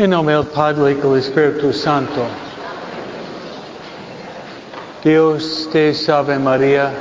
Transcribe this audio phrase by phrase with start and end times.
[0.00, 2.24] En nombre del Padre y del Espíritu Santo.
[5.02, 6.92] Dios te salve María.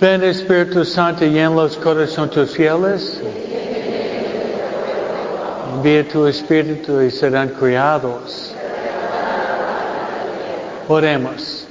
[0.00, 3.20] Ven Espíritu Santo y en los corazones tus fieles.
[5.78, 8.52] Envía tu Espíritu y serán criados.
[10.88, 11.68] Oremos.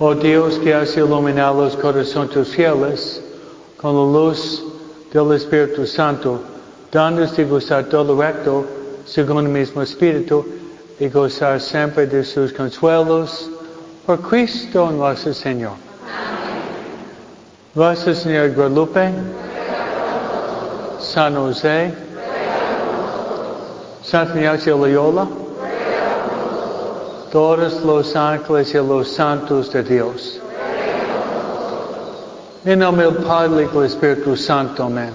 [0.00, 3.22] Oh Dios que has iluminado los corazones fieles
[3.76, 4.60] con la luz
[5.12, 6.42] del Espíritu Santo,
[6.90, 8.66] dándonos de gozar todo recto
[9.04, 10.44] según el mismo Espíritu
[10.98, 13.48] y gozar siempre de sus consuelos
[14.04, 15.74] por Cristo nuestro Señor.
[17.72, 19.12] Nuestra Señora Guadalupe,
[20.98, 22.03] San José,
[24.14, 25.26] Santa Ignacio Loyola,
[27.32, 30.40] todos los ángeles y los santos de Dios.
[32.64, 35.10] En nombre del Padre y del Espíritu Santo, amén.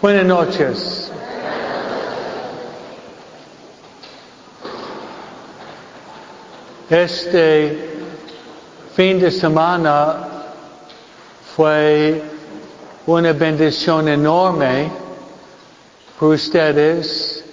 [0.00, 1.10] Buenas noches.
[6.88, 7.95] Este
[8.96, 10.26] fin de semana
[11.54, 12.22] fue
[13.06, 14.90] una bendición enorme
[16.18, 17.44] para ustedes,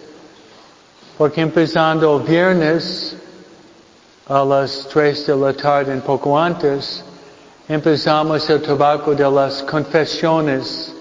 [1.17, 3.17] porque empezando viernes
[4.29, 7.03] a las 3 de la tarde, un poco antes,
[7.67, 10.93] empezamos el trabajo de las confesiones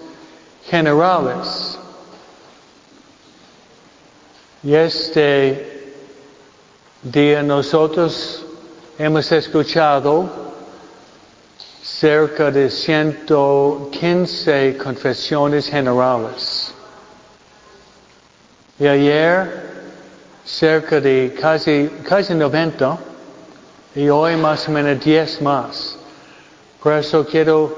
[0.65, 1.79] generales.
[4.65, 5.95] Y este
[7.01, 8.42] día nosotros
[9.05, 10.31] hemos escuchado
[11.83, 16.73] cerca de 115 confesiones generales.
[18.79, 19.73] Y ayer
[20.45, 22.97] cerca de casi, casi 90
[23.97, 25.97] y hoy más o menos 10 más.
[26.81, 27.77] Por eso quiero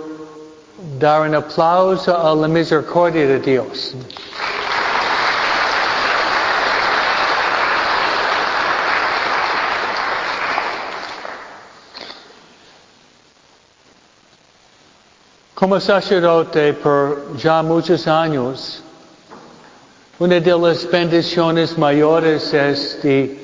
[0.98, 3.94] dar un aplauso a la misericordia de Dios.
[15.64, 18.82] Como sacerdote por ya muchos años,
[20.19, 23.34] una de las bendiciones mayores es de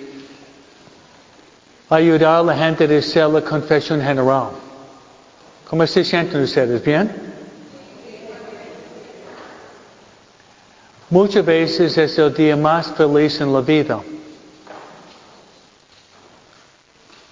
[1.88, 4.50] ayudar a la gente a hacer la confesión general.
[5.66, 6.84] ¿Cómo se sienten ustedes?
[6.84, 7.10] ¿Bien?
[11.08, 13.98] Muchas veces es el día más feliz en la vida.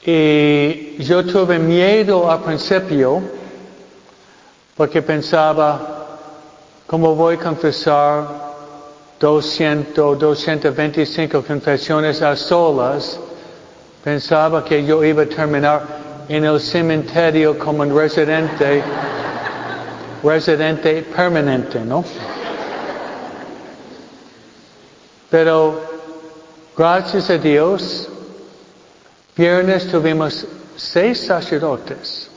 [0.03, 3.37] Y yo tuve miedo al principio
[4.79, 6.07] porque pensaba,
[6.87, 8.29] ¿cómo voy a confesar
[9.19, 13.19] 200, 225 confesiones a solas?
[14.05, 15.83] Pensaba que yo iba a terminar
[16.29, 18.85] en el cementerio como un residente,
[20.23, 22.05] residente permanente, ¿no?
[25.29, 25.81] Pero
[26.77, 28.09] gracias a Dios,
[29.37, 30.47] viernes tuvimos
[30.77, 32.28] seis sacerdotes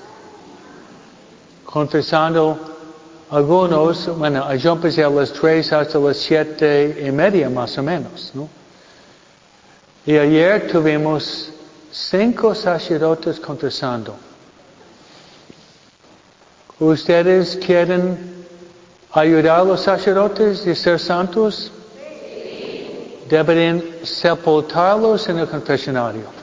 [1.71, 2.59] confesando
[3.31, 8.31] algunos, bueno, yo empecé a las tres hasta las siete y media más o menos,
[8.33, 8.49] ¿no?
[10.05, 11.49] Y ayer tuvimos
[11.91, 14.15] cinco sacerdotes confesando.
[16.79, 18.45] ¿Ustedes quieren
[19.13, 21.71] ayudar a los sacerdotes a ser santos?
[23.29, 26.41] Deberían sepultarlos en el confesionario.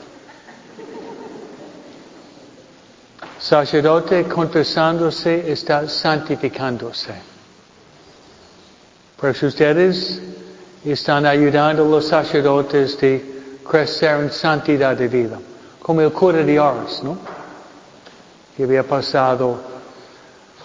[3.49, 7.15] Sacerdote confesándose está santificándose.
[9.17, 10.21] Pues ustedes
[10.85, 15.39] están ayudando a los sacerdotes de crecer en santidad de vida.
[15.81, 17.17] Como el cura de Ars, ¿no?
[18.55, 19.59] Que había pasado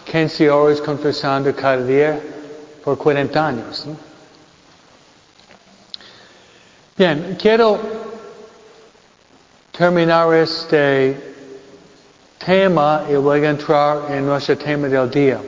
[0.04, 2.20] 15 horas confesando cada día
[2.84, 3.96] por 40 años, ¿no?
[6.98, 7.80] Bien, quiero
[9.72, 11.33] terminar este
[12.44, 15.40] tema y voy a entrar en nuestro tema del día.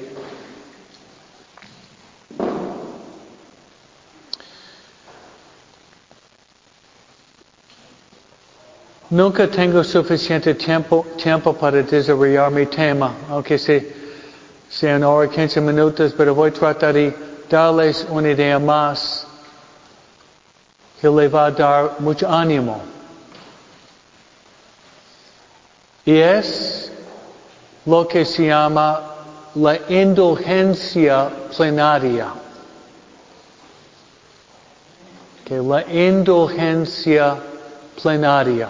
[9.10, 13.80] Nunca tengo suficiente tiempo, tiempo para desarrollar mi tema, aunque sea,
[14.68, 17.14] sea una hora y 15 minutos, pero voy a tratar de
[17.48, 19.26] darles una idea más
[21.00, 22.82] que le va a dar mucho ánimo.
[26.04, 26.85] Y es
[27.86, 29.00] lo que se llama
[29.54, 32.32] la indulgencia plenaria.
[35.48, 37.36] La indulgencia
[38.02, 38.68] plenaria.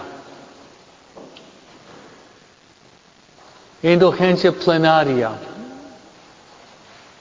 [3.81, 5.31] Indulgencia plenaria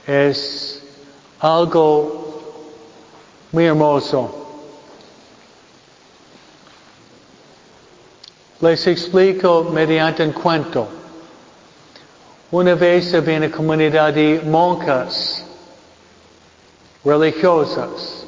[0.06, 0.82] es
[1.40, 2.43] algo
[3.52, 4.43] muy hermoso.
[8.60, 10.95] Les explico mediante un cuento.
[12.50, 15.44] Una vez había una comunidad de monjas
[17.04, 18.25] religiosas.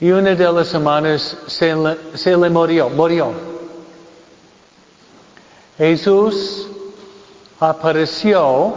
[0.00, 3.32] Y una de las hermanas se le, murió.
[5.78, 6.66] Jesús
[7.60, 8.74] apareció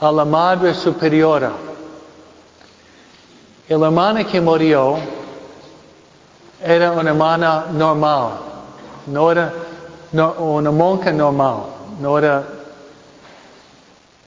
[0.00, 1.52] a la Madre Superiora.
[3.68, 4.96] Y la hermana que murió
[6.64, 8.47] era una hermana normal,
[9.10, 9.52] no era
[10.12, 11.64] no, una monja normal,
[12.00, 12.42] no era,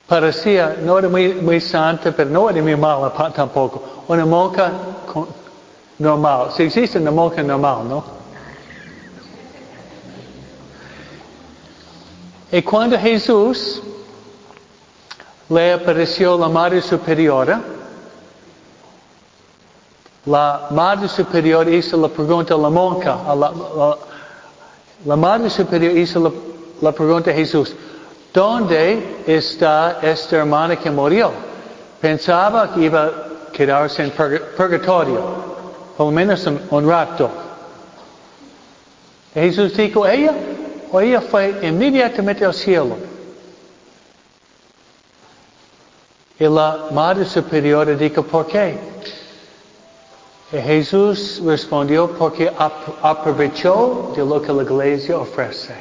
[0.07, 4.71] parecía, no era muy, muy santa, pero no era muy mala tampoco, una monja
[5.97, 6.51] normal.
[6.55, 8.21] Si existe una monja normal, ¿no?
[12.51, 13.81] Y cuando Jesús
[15.49, 17.61] le apareció la Madre Superiora,
[20.25, 23.97] la Madre Superior hizo la pregunta a la monja, a la,
[25.05, 26.31] la, Madre Superior hizo la,
[26.81, 27.73] la, pregunta a Jesús,
[28.33, 31.31] ¿dónde está esta hermana que murió?
[31.99, 33.11] Pensaba que iba a
[33.51, 35.21] quedarse en purgatorio,
[35.97, 37.29] por lo menos un, un rato.
[39.33, 40.33] Jesús dijo, ella,
[40.91, 42.97] o ella fue inmediatamente al cielo.
[46.39, 48.75] Y la Madre Superior dijo, ¿por qué?
[50.51, 52.51] Jesús respondió porque
[53.01, 55.73] aprovechó de lo que la iglesia ofrece.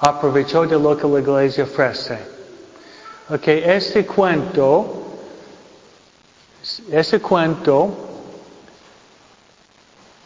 [0.00, 2.18] Aprovechó de lo que la iglesia ofrece.
[3.28, 5.04] Ok, este cuento,
[6.90, 7.94] este cuento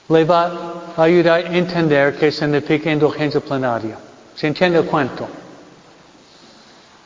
[0.08, 0.52] le va
[0.96, 3.98] a ayudar a entender qué significa indulgencia plenaria.
[4.34, 5.28] ¿Se entiende el cuento?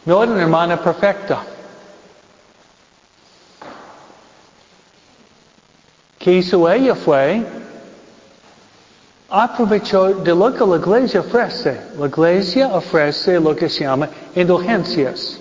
[0.04, 1.57] No era una hermana perfecta.
[6.28, 7.42] Que hizo ella fue
[9.30, 11.80] aprovechó de lo que la iglesia ofrece.
[11.98, 15.38] La iglesia ofrece lo que se llama indulgencias.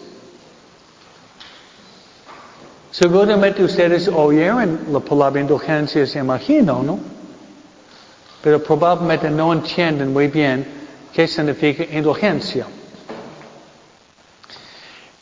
[2.89, 6.99] Seguramente ustedes oyeron la palabra indulgencias, imagino, ¿no?
[8.41, 10.65] Pero probablemente no entienden muy bien
[11.11, 12.65] qué significa indulgencia.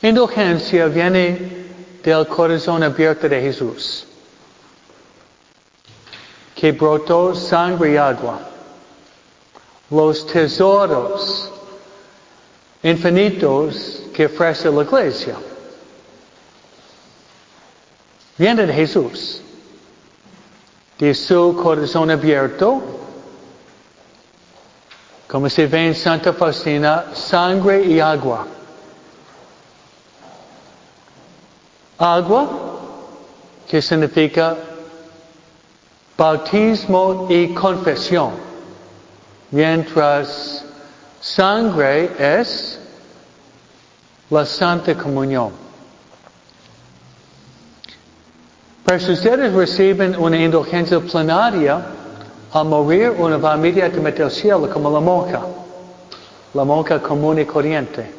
[0.04, 1.66] Indulgencia viene
[2.04, 4.06] del corazón abierto de Jesús
[6.66, 8.40] que brotó sangre y agua.
[9.92, 11.52] Los tesoros
[12.82, 15.36] infinitos que ofrece la iglesia.
[18.36, 19.44] Viene de Jesús.
[20.98, 22.82] De su corazón abierto.
[25.28, 28.48] Como se ve en Santa Faustina, sangre y agua.
[32.00, 32.50] Agua,
[33.70, 34.58] que significa
[36.18, 38.32] bautismo y confesión,
[39.52, 40.64] mientras
[41.20, 42.80] sangre es
[44.30, 45.52] la Santa Comunión.
[48.86, 51.84] Pero si ustedes reciben una indulgencia plenaria,
[52.54, 55.42] al morir uno va inmediatamente al cielo como la monja,
[56.54, 58.15] la monja común y corriente.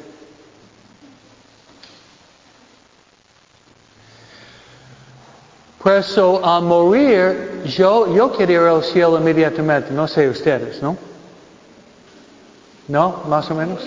[5.87, 10.97] Por eso al morir, yo, yo quiero ir al cielo inmediatamente, no sé ustedes, ¿no?
[12.88, 13.23] ¿No?
[13.28, 13.87] Más o menos.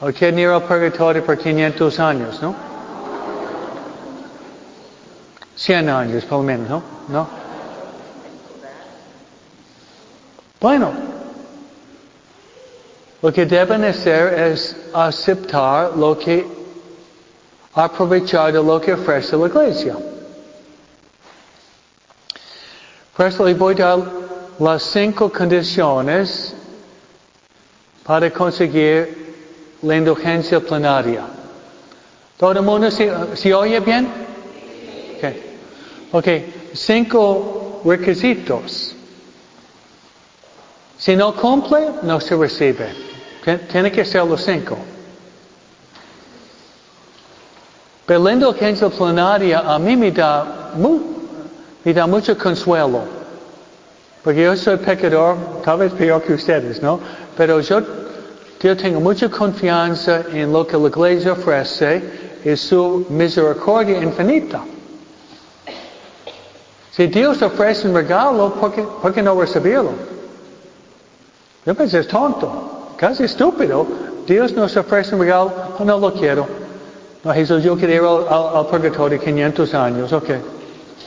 [0.00, 2.54] O quieren ir al purgatorio por 500 años, ¿no?
[5.56, 6.82] 100 años por lo menos, ¿no?
[7.08, 7.28] ¿No?
[10.60, 10.92] Bueno,
[13.20, 16.61] lo que deben hacer es aceptar lo que
[17.74, 19.96] aprovechar de lo que ofrece la iglesia.
[23.16, 23.98] Por le voy a dar
[24.58, 26.54] las cinco condiciones
[28.04, 31.24] para conseguir la indulgencia plenaria.
[32.36, 34.08] ¿Todo el mundo se, oye bien?
[35.16, 35.58] Okay.
[36.10, 36.26] ok,
[36.74, 38.94] cinco requisitos.
[40.98, 42.94] Si no cumple, no se recibe.
[43.70, 44.76] Tiene que ser los cinco.
[48.06, 53.00] Pero la indulgencia plenaria a mí me da mucho consuelo.
[54.22, 57.00] Porque yo soy pecador, tal vez peor que ustedes, ¿no?
[57.36, 57.82] Pero yo,
[58.58, 64.62] tengo mucha confianza en lo que la iglesia ofrece y su misericordia infinita.
[66.92, 69.90] Si Dios ofrece un regalo, ¿por qué, por qué no recibirlo?
[71.64, 73.86] Yo pensé, es tonto, casi estúpido.
[74.26, 76.61] Dios nos ofrece un regalo, oh, no lo quiero.
[77.24, 80.30] No, Jesús, yo quiero ir al, al purgatorio 500 años, ok.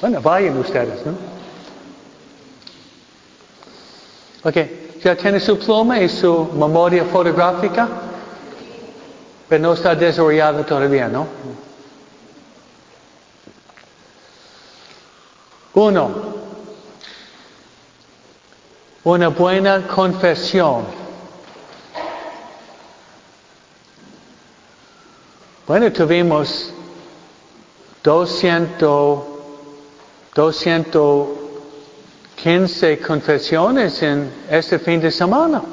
[0.01, 1.13] Bueno, vayan ustedes, ¿no?
[4.43, 4.55] Ok,
[5.03, 7.87] ya tiene su pluma y su memoria fotográfica,
[9.49, 11.27] pero no está desarrollada todavía, ¿no?
[15.73, 16.11] Uno,
[19.03, 21.04] una buena confesión.
[25.67, 26.71] Bueno, tuvimos
[28.03, 29.23] 200,
[30.35, 35.63] 215 confesiones en este fin de semana.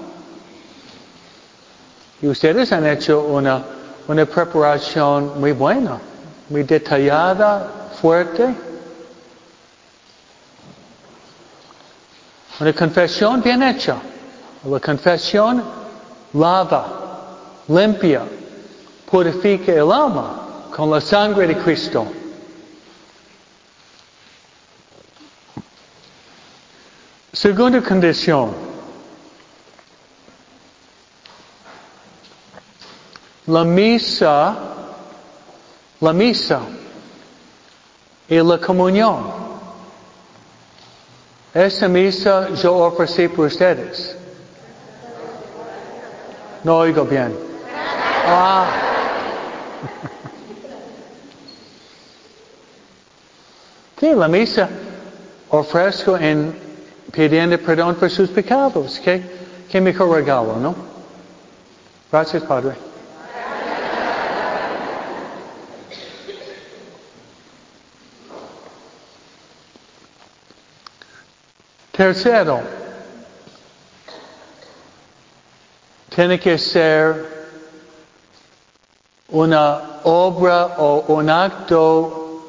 [2.23, 3.63] Y ustedes han hecho una,
[4.09, 5.99] una preparación muy buena,
[6.49, 8.49] muy detallada, fuerte.
[12.61, 13.97] Una confesión bien hecha.
[14.65, 15.63] La confesión
[16.33, 16.87] lava,
[17.69, 18.23] limpia,
[19.13, 22.07] purifica el alma con la sangre de Cristo.
[27.31, 28.55] Segunda condición.
[33.49, 34.57] La misa,
[36.01, 36.61] la misa
[38.31, 39.31] y la comunión.
[41.53, 44.17] Esta misa yo ofrecí por ustedes.
[46.65, 47.37] No oigo bien.
[48.25, 48.92] Ah.
[54.03, 54.69] Sí, la misa
[55.51, 56.59] ofrezco en
[57.13, 58.99] pidiendo perdón por sus pecados.
[58.99, 59.23] ¿Qué,
[59.71, 60.75] qué mejor regalo, no?
[62.11, 62.75] Gracias, Padre.
[71.93, 72.61] Tercero,
[76.09, 77.42] tiene que ser
[79.33, 82.41] una obra o un acto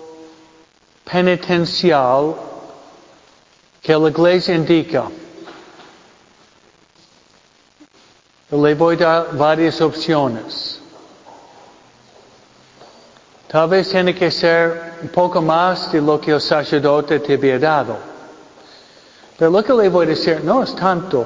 [1.04, 2.36] penitencial
[3.82, 5.06] que la iglesia indica.
[8.52, 10.80] Le voy a dar varias opciones.
[13.48, 17.60] Tal vez tiene que ser un poco más de lo que el sacerdote te había
[17.60, 17.98] dado.
[19.38, 21.26] Pero lo que le voy a decir no es tanto.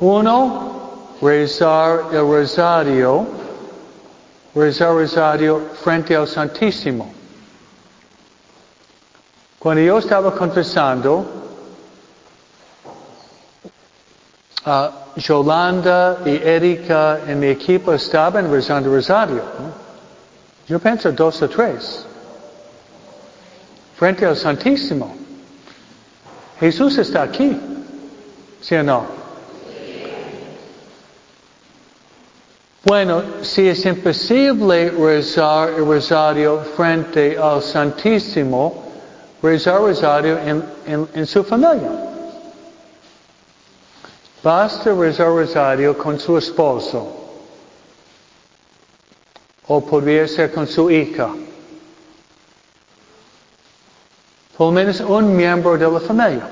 [0.00, 0.77] Uno,
[1.20, 3.26] rezar el rosario,
[4.54, 7.12] rezar el rosario frente al Santísimo.
[9.58, 11.26] Cuando yo estaba confesando,
[14.64, 19.42] uh, Yolanda y Erika en mi equipo estaban rezando rosario.
[19.58, 19.72] ¿no?
[20.68, 22.04] Yo pienso dos o tres.
[23.96, 25.16] Frente al Santísimo.
[26.60, 27.58] Jesús está aquí.
[28.60, 29.17] ¿Sí o no?
[32.88, 38.82] Bueno, si es imposible rezar el rosario frente al Santísimo,
[39.42, 41.90] rezar rosario en, en, su familia.
[44.42, 47.14] Basta rezar rosario con su esposo.
[49.66, 51.28] O podría ser con su hija.
[54.56, 56.48] Por menos un miembro de la familia.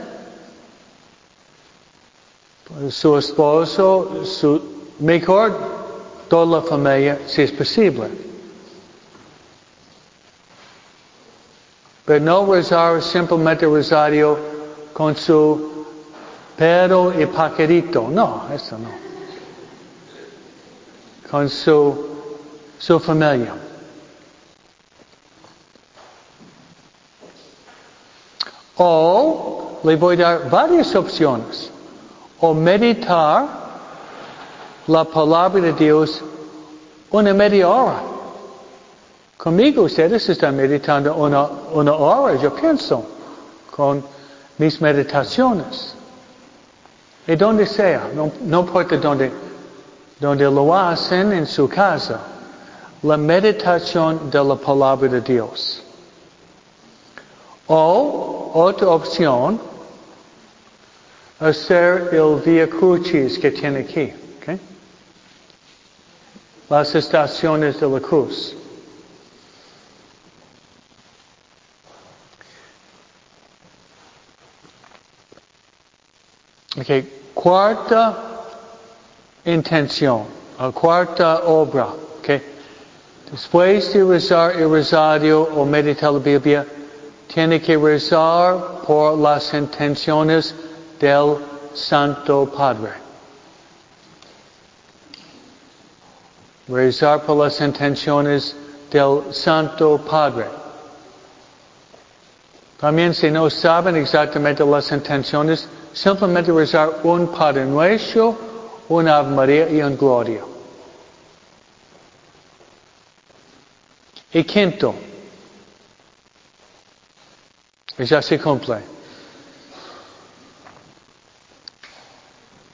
[2.90, 4.61] Su esposo, su
[4.99, 5.86] mejor,
[6.28, 8.09] toda la familia, si es posible.
[12.04, 14.38] Pero no rezar simplemente rosario
[14.92, 15.87] con su
[16.56, 18.09] perro y paquerito.
[18.09, 18.90] No, eso no.
[21.28, 22.06] Con su,
[22.78, 23.54] su familia.
[28.76, 31.71] O le voy a dar varias opciones.
[32.38, 33.65] O meditar
[34.87, 36.23] la palabra de Dios
[37.11, 38.02] una media hora.
[39.37, 43.05] Conmigo ustedes están meditando una, una hora, yo pienso,
[43.71, 44.02] con
[44.59, 45.95] mis meditaciones.
[47.26, 49.33] Y donde sea, no, no importa donde,
[50.19, 52.21] donde lo hacen en su casa,
[53.02, 55.83] la meditación de la palabra de Dios.
[57.66, 59.61] O otra opción,
[61.40, 64.12] hacer el Via Crucis que tiene aquí.
[66.68, 68.54] las estaciones de la cruz.
[76.78, 78.14] Okay, cuarta
[79.44, 80.25] intención,
[80.58, 81.88] o cuarta obra.
[82.18, 82.42] Okay.
[83.30, 86.66] Después de rezar el rosario o meditar la Biblia,
[87.32, 90.54] tiene que rezar por las intenciones
[91.00, 91.38] del
[91.75, 93.05] Santo Padre.
[96.68, 98.56] Rezar por las intenciones
[98.90, 100.46] del Santo Padre.
[102.78, 108.37] También si no saben exactamente las intenciones, simplemente rezar un Padre Nuestro,
[108.88, 110.42] un Ave María y un Gloria.
[114.32, 114.94] Y quinto,
[117.96, 118.82] y ya se cumple.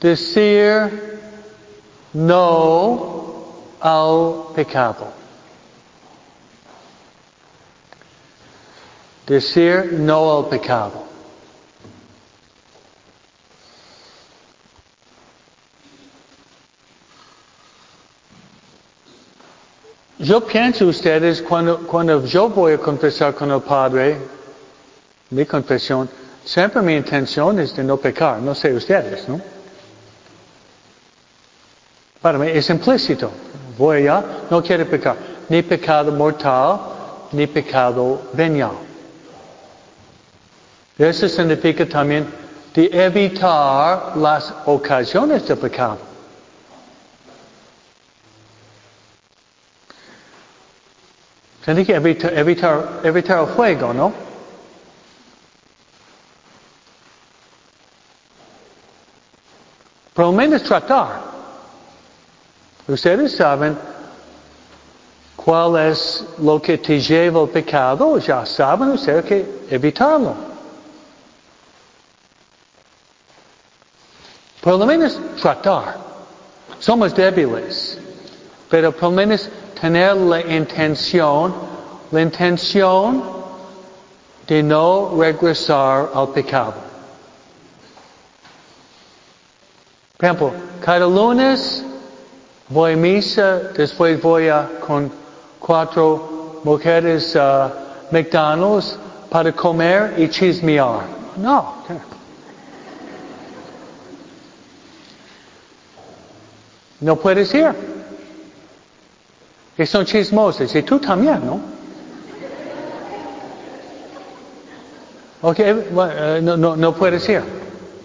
[0.00, 1.20] Decir
[2.14, 3.21] no
[3.82, 5.08] al pecado.
[9.26, 11.02] Decir no al pecado.
[20.18, 24.18] Yo pienso ustedes, cuando, cuando yo voy a confesar con el Padre,
[25.30, 26.08] mi confesión,
[26.44, 29.40] siempre mi intención es de no pecar, no sé ustedes, ¿no?
[32.20, 33.32] Para mí es implícito.
[33.76, 35.16] Voy allá, no quiero pecar.
[35.48, 36.80] Ni pecado mortal,
[37.32, 38.72] ni pecado venial.
[40.98, 42.26] Eso significa también
[42.74, 45.98] de evitar las ocasiones de pecado.
[51.64, 54.12] Tiene que evitar, evitar, evitar el fuego, ¿no?
[60.12, 61.31] Por lo menos tratar.
[62.88, 63.78] Ustedes saben
[65.36, 70.34] cuál es lo que te lleva al pecado, ya saben ustedes que evitarlo.
[74.60, 75.96] Por lo menos tratar.
[76.78, 77.98] Somos débiles,
[78.68, 79.48] pero por lo menos
[79.80, 81.54] tener la intención,
[82.10, 83.22] la intención
[84.46, 86.74] de no regresar al pecado.
[90.16, 90.52] Por ejemplo,
[90.84, 91.84] cada lunes
[92.72, 95.10] voy a misa, después voy a con
[95.58, 97.72] cuatro mujeres a
[98.10, 98.98] McDonald's
[99.30, 101.02] para comer y chismear.
[101.36, 101.74] No.
[107.00, 107.74] No puedes ir.
[109.76, 110.72] Que son chismosos.
[110.72, 111.60] Y tú también, ¿no?
[115.40, 117.42] Ok, eh, no, no, no puedes ir.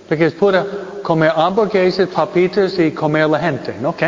[0.10, 0.66] Porque es pura
[1.04, 3.90] comer hamburguesas, papitas y comer la gente, ¿no?
[3.90, 4.02] ¿Ok?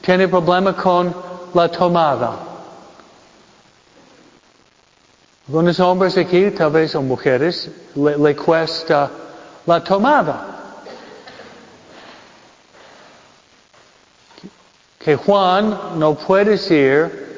[0.00, 1.14] Tiene problema con
[1.54, 2.38] la tomada.
[5.48, 9.10] Algunos hombres aquí, tal vez o mujeres, le, le cuesta
[9.66, 10.46] la tomada.
[14.98, 17.30] Que Juan no puede ir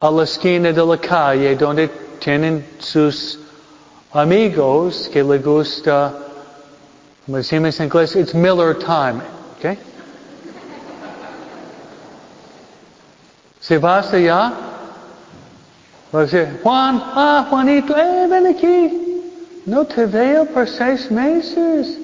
[0.00, 3.38] a la esquina de la calle donde tienen sus
[4.12, 6.31] amigos que le gusta
[7.26, 9.22] como decimos en inglés, it's Miller time.
[9.58, 9.78] Okay?
[13.60, 14.52] Si vas allá,
[16.12, 16.26] va a
[16.62, 19.22] Juan, ah, Juanito, eh, ven aquí.
[19.66, 21.96] No te veo por seis meses.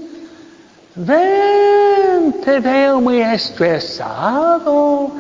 [0.94, 5.11] Ven, te veo muy estresado.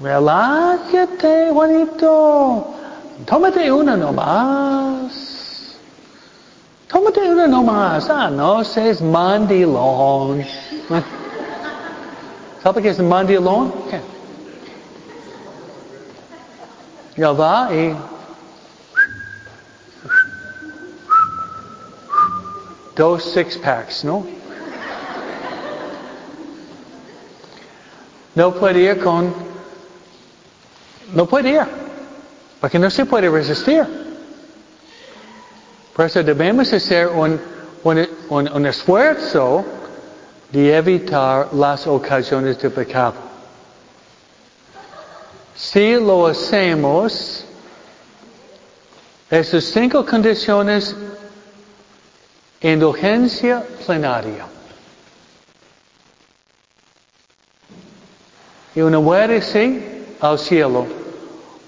[0.00, 2.74] Relájate, Juanito.
[3.26, 5.31] Tómate una nomás.
[6.92, 8.10] Tómate una nomás.
[8.10, 10.44] Ah, no seas mandilón.
[12.62, 13.72] ¿Sabe qué es mandilón?
[13.90, 14.00] ¿Qué?
[17.16, 17.96] Ya va y
[22.94, 24.26] dos six packs, ¿no?
[28.34, 29.34] No puede ir con,
[31.12, 31.66] no puede ir,
[32.60, 34.01] porque no se puede resistir.
[35.94, 39.64] Por eso debemos hacer un, esfuerzo
[40.50, 43.14] de evitar las ocasiones de pecado.
[45.54, 47.44] Si lo hacemos,
[49.30, 50.96] esas cinco condiciones,
[52.60, 54.46] indulgencia plenaria.
[58.74, 60.86] Y uno muere sí al cielo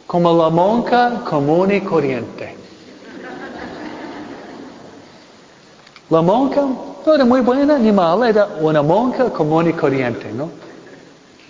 [0.06, 2.53] como la monja común y corriente.
[6.10, 6.60] La monja
[7.06, 10.50] no era muy buena ni mala, era una monja común y corriente, ¿no?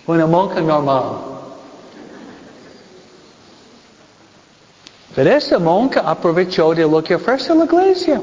[0.07, 1.35] Una monja normal.
[5.15, 8.21] Pero esta monja aprovechó de lo que ofrece la iglesia.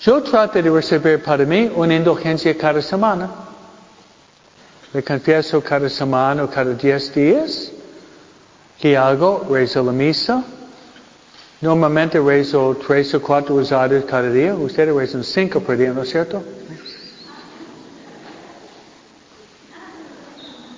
[0.00, 3.28] Yo trato de recibir para mí una indulgencia cada semana.
[4.92, 7.72] Me confieso cada semana o cada diez días.
[8.80, 9.46] ¿Qué hago?
[9.50, 10.42] Rezo la misa.
[11.60, 14.54] Normalmente rezo tres o cuatro rosarios cada día.
[14.54, 16.42] Ustedes rezan cinco por día, ¿no es cierto?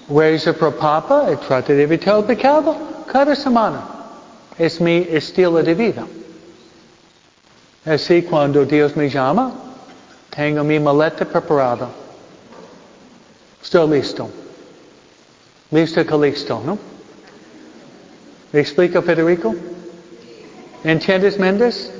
[0.08, 2.74] Rezo por Papa y trato de evitar el pecado
[3.06, 3.84] cada semana.
[4.56, 6.06] Es mi estilo de vida.
[7.84, 9.52] Así cuando Dios me llama,
[10.30, 11.88] tengo mi maleta preparada.
[13.62, 14.30] Estoy listo.
[15.70, 16.78] Listo que ¿no?
[18.52, 19.54] ¿Me explica Federico?
[20.84, 21.92] ¿Entiendes, Méndez?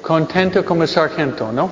[0.00, 1.70] Contento como sargento, ¿no?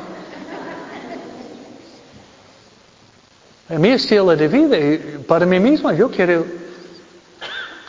[3.68, 6.44] En mi estilo de vida, para mí mismo, yo quiero...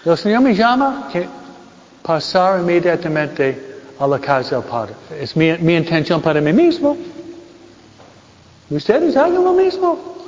[0.05, 1.27] El Señor me llama que
[2.03, 4.93] pasar inmediatamente a la casa del Padre.
[5.19, 6.97] Es mi, mi intención para mí mismo.
[8.69, 10.20] Ustedes hagan lo mismo.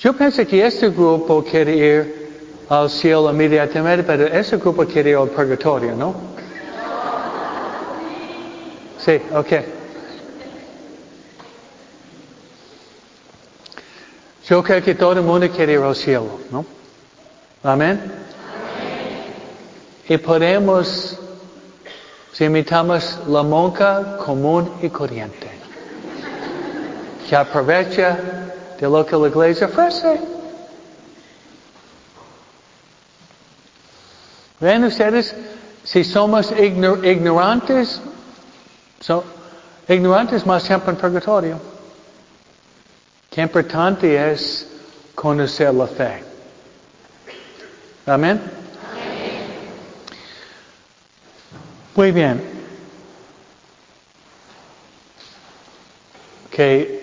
[0.00, 2.28] Yo pienso que este grupo quiere ir
[2.68, 6.14] al cielo inmediatamente, pero este grupo quiere ir al purgatorio, ¿no?
[8.98, 9.52] Sí, ok.
[14.46, 16.64] Yo creo que todo el mundo quiere ir al cielo, ¿no?
[17.64, 18.00] Amén.
[20.08, 21.18] Y podemos,
[22.32, 25.50] si imitamos la monja común y corriente,
[27.28, 28.47] que aprovecha
[28.78, 30.20] de lo que la iglesia ofrece.
[34.60, 35.34] Ven ustedes,
[35.84, 38.00] si somos ignorantes,
[39.88, 41.60] ignorantes más tiempo en purgatorio.
[43.30, 44.66] Qué importante es
[45.14, 46.24] conocer la fe.
[48.06, 48.40] Amén.
[51.94, 52.42] Muy bien.
[56.50, 56.97] Que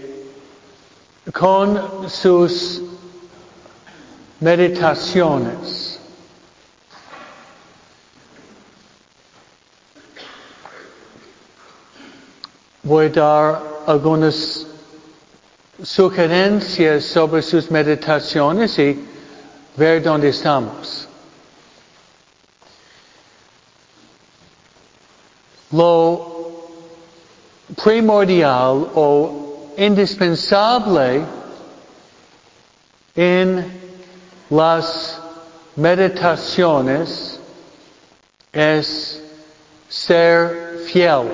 [1.38, 2.82] con sus
[4.40, 6.00] meditaciones
[12.84, 14.66] voy a dar algunas
[15.84, 19.06] sugerencias sobre sus meditaciones y
[19.76, 21.10] ver dónde estamos.
[25.72, 26.70] Lo
[27.84, 29.46] primordial o
[29.78, 31.24] indispensable
[33.16, 33.66] en
[34.50, 35.20] las
[35.76, 37.40] meditaciones
[38.52, 39.22] es
[39.90, 41.30] ser fiel.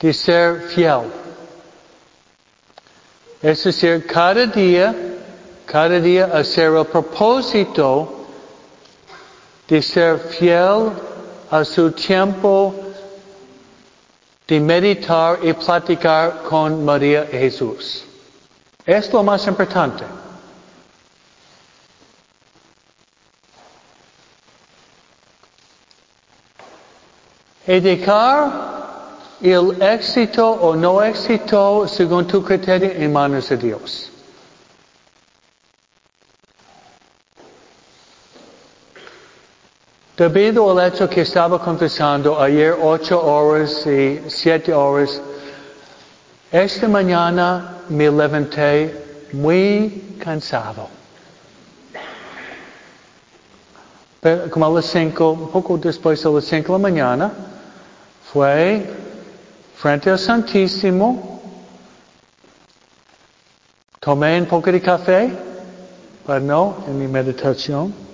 [0.00, 1.02] De ser fiel.
[3.42, 4.94] Es decir, cada día,
[5.66, 8.26] cada día hacer el propósito
[9.68, 10.90] de ser fiel
[11.50, 12.74] a su tiempo
[14.50, 18.04] de meditar y platicar con María Jesús.
[18.84, 20.04] Es lo más importante.
[27.64, 28.50] Educar
[29.40, 34.10] el éxito o no éxito según tu criterio en manos de Dios.
[40.20, 45.18] Debido al hecho que estaba confesando ayer ocho horas y siete horas,
[46.52, 50.88] esta mañana me levanté muy cansado.
[54.20, 57.32] Pero como a las cinco, un poco después de las cinco de la mañana,
[58.30, 58.90] fue
[59.74, 61.40] frente al Santísimo,
[63.98, 65.32] tomé un poco de café,
[66.26, 68.09] pero no en mi meditación.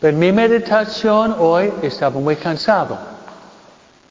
[0.00, 2.96] Pero mi meditación hoy estaba muy cansado,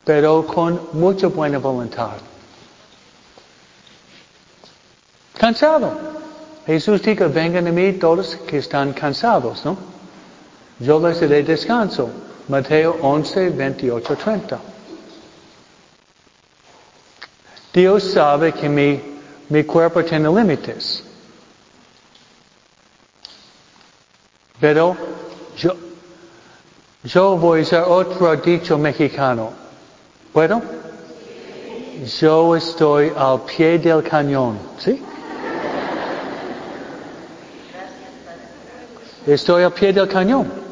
[0.03, 2.11] pero con mucha buena voluntad.
[5.37, 6.17] Cansado.
[6.65, 9.77] Jesús dijo, vengan a mí todos que están cansados, ¿no?
[10.79, 12.09] Yo les daré descanso.
[12.49, 14.59] Mateo 11, 28, 30.
[17.73, 19.01] Dios sabe que mi,
[19.49, 21.03] mi cuerpo tiene límites.
[24.59, 24.97] Pero
[25.57, 29.51] yo, voy a usar otro dicho mexicano.
[30.31, 30.61] ¿Puedo?
[32.19, 34.59] Yo estoy al pie del cañón.
[34.77, 35.01] ¿Sí?
[39.25, 40.67] Estoy al pie del cañón.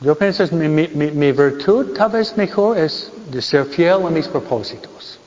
[0.00, 5.18] Yo pienso mi, mi, virtud tal vez mejor es de ser fiel a mis propósitos.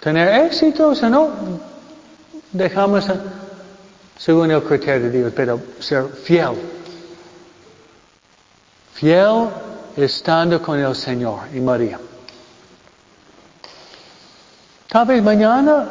[0.00, 1.30] Tener éxitos o no,
[2.52, 3.08] dejamos
[4.16, 6.54] según el criterio de Dios, pero ser fiel.
[8.94, 9.48] Fiel
[9.96, 11.98] estando con el Señor y María.
[14.88, 15.88] Tal vez mañana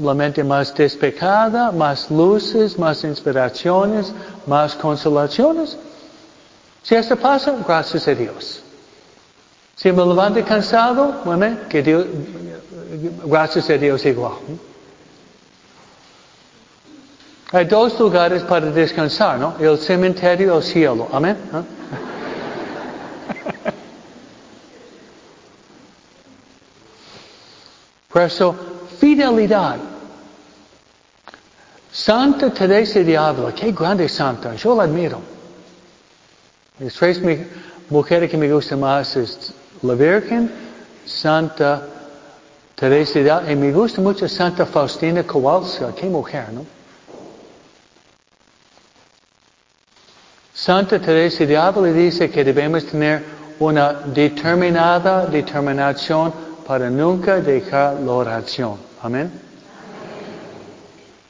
[0.00, 4.12] la mente más despecada, más luces, más inspiraciones,
[4.46, 5.76] más consolaciones.
[6.82, 8.62] Si esto pasa, gracias a Dios.
[9.76, 12.06] Si me levanto cansado, bueno, que Dios,
[13.24, 14.34] gracias a Dios igual.
[17.52, 19.56] Hay dos lugares para descansar, ¿no?
[19.58, 21.08] El cementerio y el cielo.
[21.12, 21.36] Amén.
[28.12, 28.54] Por eso,
[28.98, 29.78] fidelidad.
[31.92, 35.20] Santa Teresa de Ávila, qué grande santa, yo la admiro.
[36.78, 37.20] Las tres
[37.88, 40.50] mujeres que me gustan más es la Virgen,
[41.04, 41.82] Santa
[42.76, 46.79] Teresa de Ávila, y me gusta mucho Santa Faustina Kowalska, qué mujer, ¿no?
[50.60, 53.24] Santa Teresa de Ávila dice que debemos tener
[53.60, 56.30] una determinada determinación
[56.66, 58.76] para nunca dejar la oración.
[59.00, 59.32] Amén.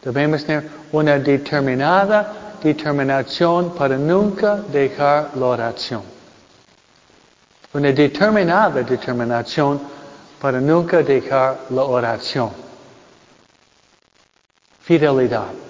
[0.02, 6.02] Debemos tener una determinada determinación para nunca dejar la oración.
[7.72, 9.80] Una determinada determinación
[10.40, 12.50] para nunca dejar la oración.
[14.80, 15.69] Fidelidad.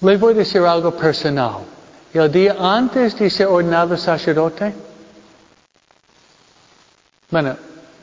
[0.00, 1.64] Le voy a decir algo personal.
[2.12, 4.74] El día antes de ser ordenado sacerdote,
[7.30, 7.56] bueno,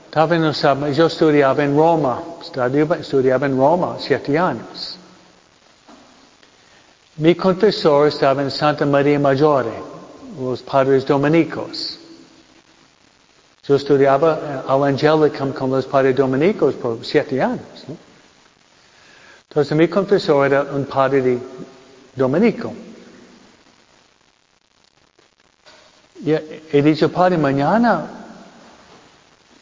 [0.10, 2.22] tal vez no saben, yo estudiaba en Roma,
[3.00, 4.98] estudiaba en Roma siete años.
[7.18, 9.72] Mi confesor estaba en Santa María Maggiore,
[10.40, 12.00] los padres dominicos.
[13.68, 17.86] Yo estudiaba al Angelicum con los padres dominicos por siete años.
[19.48, 21.38] Entonces mi confesor era un padre
[22.16, 22.74] dominico.
[26.24, 28.08] Y he dicho, Padre, mañana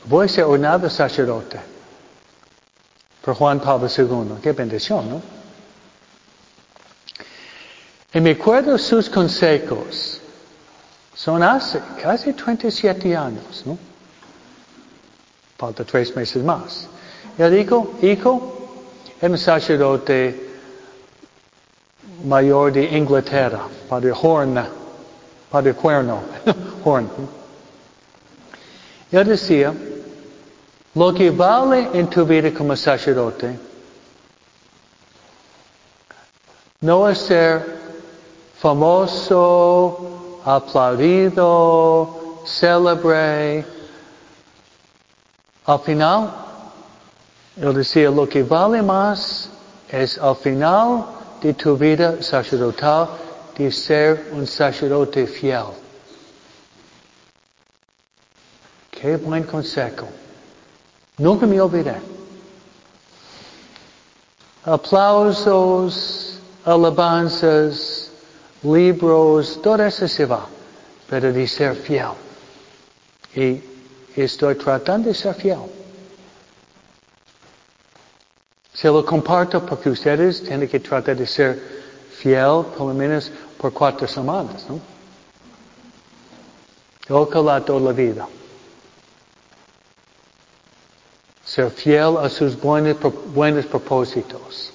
[0.06, 1.60] voy a ser ordenado sacerdote
[3.24, 4.40] por Juan Pablo II.
[4.42, 5.22] Qué bendición, ¿no?
[8.14, 10.20] Y me acuerdo sus consejos.
[11.16, 13.78] Son hace casi 37 años, ¿no?
[15.58, 16.88] Falta tres meses más.
[17.38, 18.84] Él dijo, hijo,
[19.22, 20.51] el sacerdote
[22.24, 24.66] mayor de Inglaterra, Padre Horn,
[25.50, 26.22] Padre Cuerno,
[26.84, 27.10] Horn.
[29.12, 29.74] Él decía,
[30.94, 33.58] lo que vale en tu vida como sacerdote
[36.82, 37.80] no es ser
[38.58, 43.66] famoso, aplaudido, célebre.
[45.66, 46.34] Al final,
[47.58, 49.50] él decía, lo que vale más
[49.90, 51.06] es al final
[51.42, 53.10] de tu vida sacerdotal
[53.58, 55.74] de ser un sacerdote fiel.
[58.92, 60.08] Qué buen consejo.
[61.18, 61.96] Nunca me olvidé.
[64.64, 68.12] Aplausos, alabanzas,
[68.62, 70.46] libros, todo eso se va,
[71.10, 72.14] pero de ser fiel.
[73.36, 73.62] Y
[74.16, 75.81] estoy tratando de ser fiel.
[78.82, 81.62] Se lo comparto porque ustedes tienen que tratar de ser
[82.18, 84.82] fiel por lo menos por cuatro semanas, ¿no?
[87.16, 88.28] Ojalá toda la vida.
[91.46, 92.98] Ser fiel a sus buenos,
[93.36, 94.74] buenos propósitos.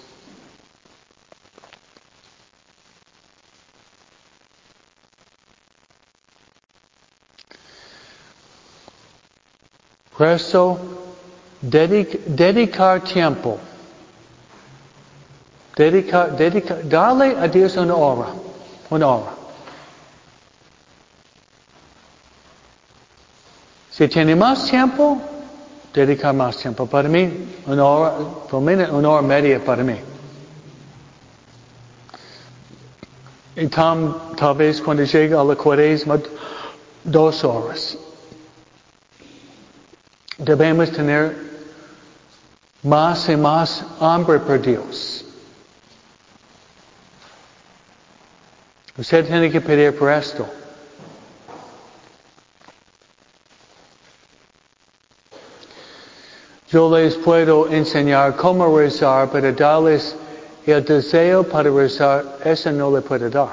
[10.16, 10.78] Por eso,
[11.60, 13.58] dedicar tiempo
[15.76, 18.28] Dedica, dedica, darle a Dios una hora,
[18.88, 19.32] una hora.
[23.90, 25.20] Si tiene más tiempo,
[25.92, 26.86] dedicar más tiempo.
[26.86, 28.14] Para mí, una hora,
[28.48, 29.96] por menos una hora media para mí.
[33.56, 36.18] Y tam, tal vez cuando llega a la cuaresma,
[37.04, 37.98] dos horas.
[40.38, 41.36] Debemos tener
[42.82, 45.15] más y más hambre por Dios.
[48.98, 50.46] Usted tiene que pedir por esto.
[56.68, 60.16] Yo les puedo enseñar cómo rezar para darles
[60.66, 63.50] el deseo para rezar, eso no le puede dar.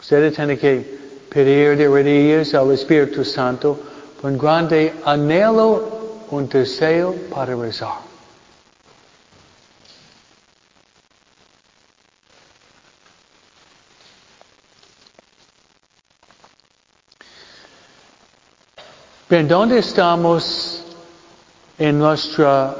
[0.00, 3.78] Usted tiene que pedir de rodillas al Espíritu Santo
[4.22, 8.09] un grande anhelo, un deseo para rezar.
[19.30, 20.82] Bien, ¿dónde estamos
[21.78, 22.74] en nuestro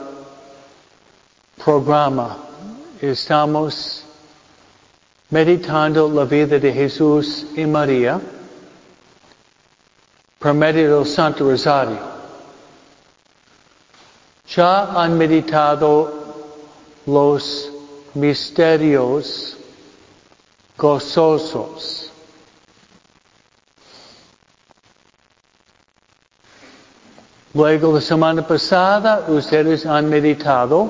[1.65, 2.39] programa?
[3.01, 4.03] Estamos
[5.29, 8.21] meditando la vida de Jesús y María
[10.41, 12.01] por medio del Santo Rosario.
[14.49, 16.13] Ya han meditado
[17.07, 17.71] los
[18.15, 19.57] misterios
[20.77, 22.00] gozosos.
[27.53, 30.89] Luego, la semana pasada, ustedes han meditado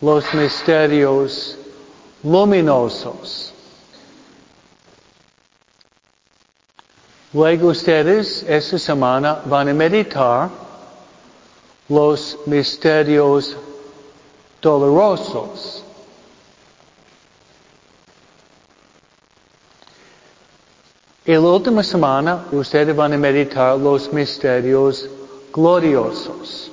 [0.00, 1.56] los misterios
[2.24, 3.54] luminosos.
[7.32, 10.48] Luego ustedes esta semana van a meditar
[11.88, 13.56] los misterios
[14.60, 15.84] dolorosos.
[21.24, 25.08] Y la última semana ustedes van a meditar los misterios
[25.58, 26.70] gloriosos.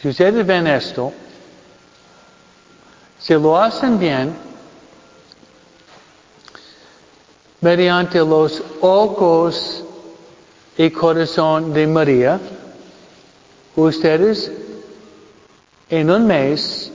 [0.00, 1.12] Si ustedes ven esto,
[3.18, 4.36] si lo hacen bien,
[7.60, 9.82] mediante los ojos
[10.78, 12.38] y corazón de María,
[13.74, 14.52] ustedes
[15.90, 16.92] en un mes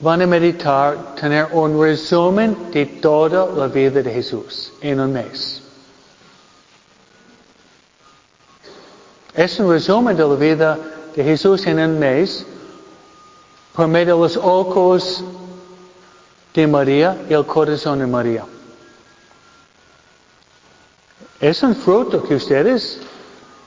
[0.00, 5.67] van a meditar, tener un resumen de toda la vida de Jesús en un mes.
[9.38, 10.76] Es un resumen de la vida
[11.14, 12.44] de Jesús en un mes
[13.72, 15.22] por medio de los ojos
[16.52, 18.44] de María y el corazón de María.
[21.40, 22.98] Es un fruto que ustedes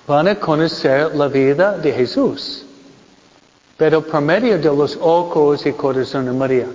[0.05, 2.65] van a conocer la vida de Jesús,
[3.77, 6.67] pero por medio de los ojos y corazón de María.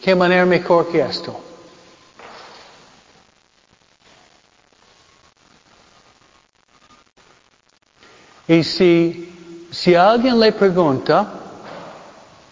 [0.00, 1.38] ¿Qué manera mejor que esto?
[8.48, 11.26] Y si, si alguien le pregunta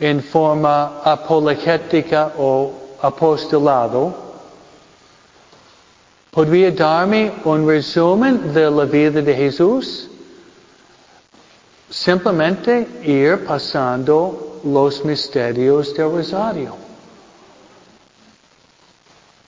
[0.01, 4.13] en forma apologética o apostolado,
[6.31, 10.09] ¿podría darme un resumen de la vida de Jesús?
[11.89, 16.75] Simplemente ir pasando los misterios del rosario.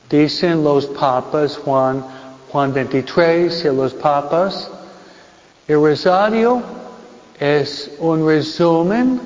[0.09, 2.05] Dicen los papas Juan,
[2.53, 4.71] Juan 23 y los papas,
[5.69, 6.63] el rosario
[7.39, 9.21] es un resumen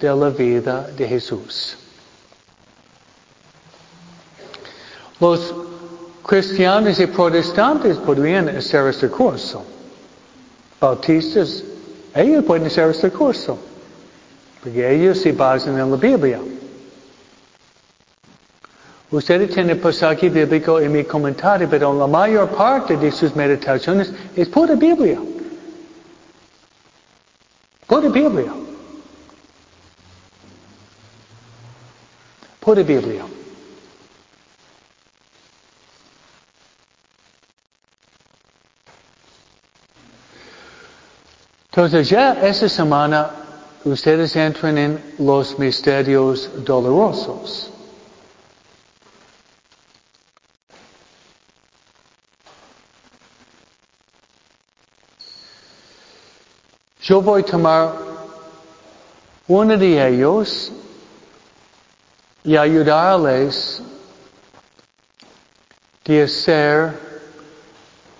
[0.00, 1.76] de la vida de Jesús.
[5.20, 5.54] Los
[6.24, 9.62] cristianos y protestantes podrían hacer este curso.
[10.80, 11.62] Bautistas,
[12.14, 13.58] ellos pueden hacer este curso.
[14.62, 16.40] Porque ellos se basan en la Biblia.
[19.10, 24.48] Ustedes tienen pasaje bíblico en mi comentario, pero la mayor parte de sus meditaciones es
[24.48, 25.20] pura Biblia.
[27.92, 28.54] Pura Biblia.
[32.58, 33.22] Pura Biblia.
[41.68, 43.30] Entonces ya esta semana
[43.84, 47.71] ustedes entran en los misterios dolorosos.
[57.02, 57.94] Yo voy a tomar
[59.48, 60.70] uno de ellos
[62.44, 63.82] y ayudarles
[66.04, 66.96] de hacer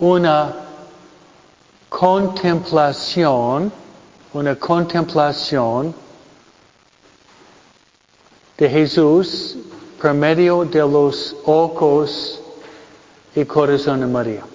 [0.00, 0.52] una
[1.88, 3.72] contemplación,
[4.32, 5.94] una contemplación
[8.58, 9.58] de Jesús
[10.00, 12.40] por medio de los ojos
[13.36, 14.51] y corazón de María.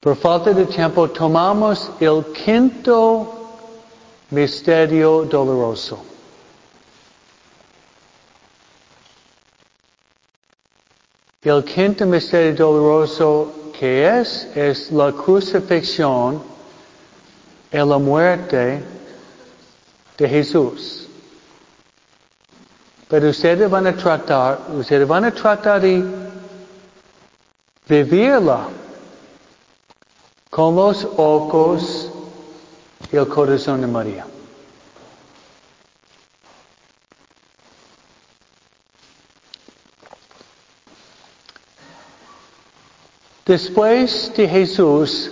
[0.00, 3.26] Por falta de tiempo tomamos el quinto
[4.30, 5.98] misterio doloroso.
[11.42, 16.40] El quinto misterio doloroso que es es la crucifixión
[17.72, 18.84] y la muerte
[20.16, 21.08] de Jesús.
[23.08, 26.04] Pero ustedes van a tratar, ustedes van a tratar de
[27.88, 28.68] vivirla
[30.52, 32.10] con los ojos
[33.10, 34.26] y el corazón de María.
[43.46, 45.30] Después de Jesús,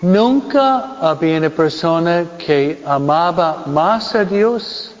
[0.00, 4.92] nunca había una persona que amaba más a Dios,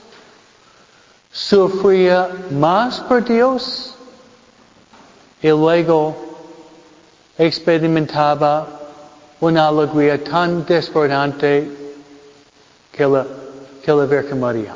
[1.32, 3.94] sufría más por Dios
[5.40, 6.14] y luego
[7.38, 8.75] experimentaba
[9.40, 11.70] una alegría tan desbordante
[12.92, 13.26] que la,
[13.84, 14.74] que la Virgen María.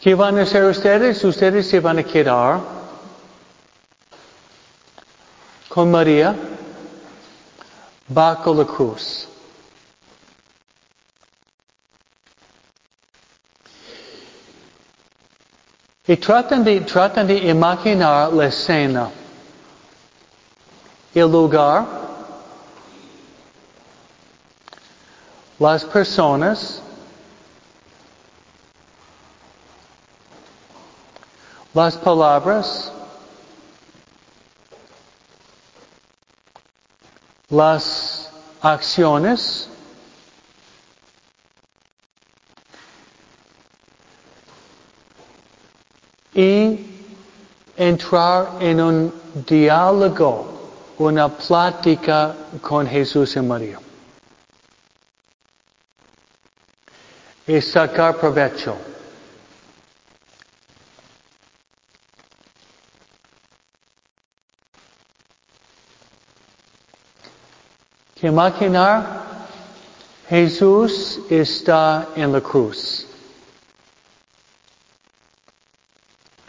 [0.00, 1.22] ¿Qué van a hacer ustedes?
[1.22, 2.60] Ustedes se van a quedar
[5.68, 6.34] con María
[8.08, 9.28] bajo la cruz.
[16.06, 19.08] Y tratan de, tratan de imaginar la escena,
[21.14, 21.86] el lugar,
[25.60, 26.82] las personas,
[31.72, 32.90] las palabras,
[37.48, 38.28] las
[38.60, 39.68] acciones,
[47.88, 49.12] entrar en un
[49.46, 53.78] diálogo, una plática con Jesús y María.
[57.46, 58.76] Y sacar provecho.
[68.14, 69.22] Que imaginar
[70.28, 73.08] Jesús está en la cruz.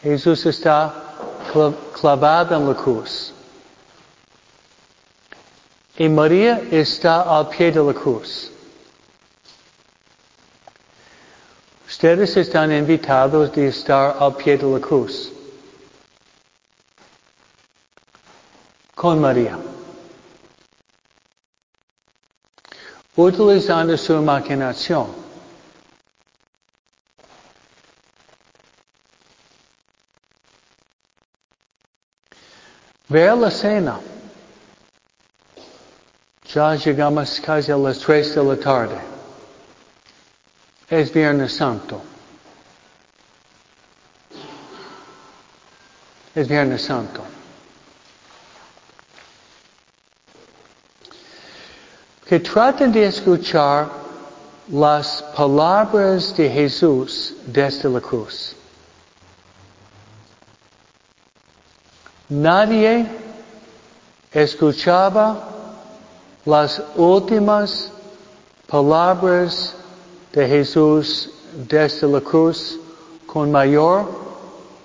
[0.04, 1.03] Jesús está
[1.94, 3.34] clavado en la cruz.
[5.98, 8.52] Y María está al pie de la cruz.
[11.88, 15.32] Ustedes están invitados de estar al pie de la cruz.
[18.96, 19.58] Con María.
[23.16, 25.23] Utilizando su imaginación.
[33.14, 34.00] Ver la cena.
[36.52, 38.98] Ya llegamos casi a las tres de la tarde.
[40.90, 42.02] Es Viernes Santo.
[46.34, 47.24] Es Viernes Santo.
[52.26, 53.92] Que traten de escuchar
[54.70, 58.56] las palabras de Jesús desde la cruz.
[62.34, 63.06] Nadie
[64.32, 65.38] escuchaba
[66.46, 67.92] las últimas
[68.66, 69.76] palabras
[70.32, 71.30] de Jesús
[71.70, 72.80] desde la cruz
[73.28, 74.10] con mayor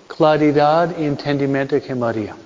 [0.06, 2.36] claridad y entendimiento que María.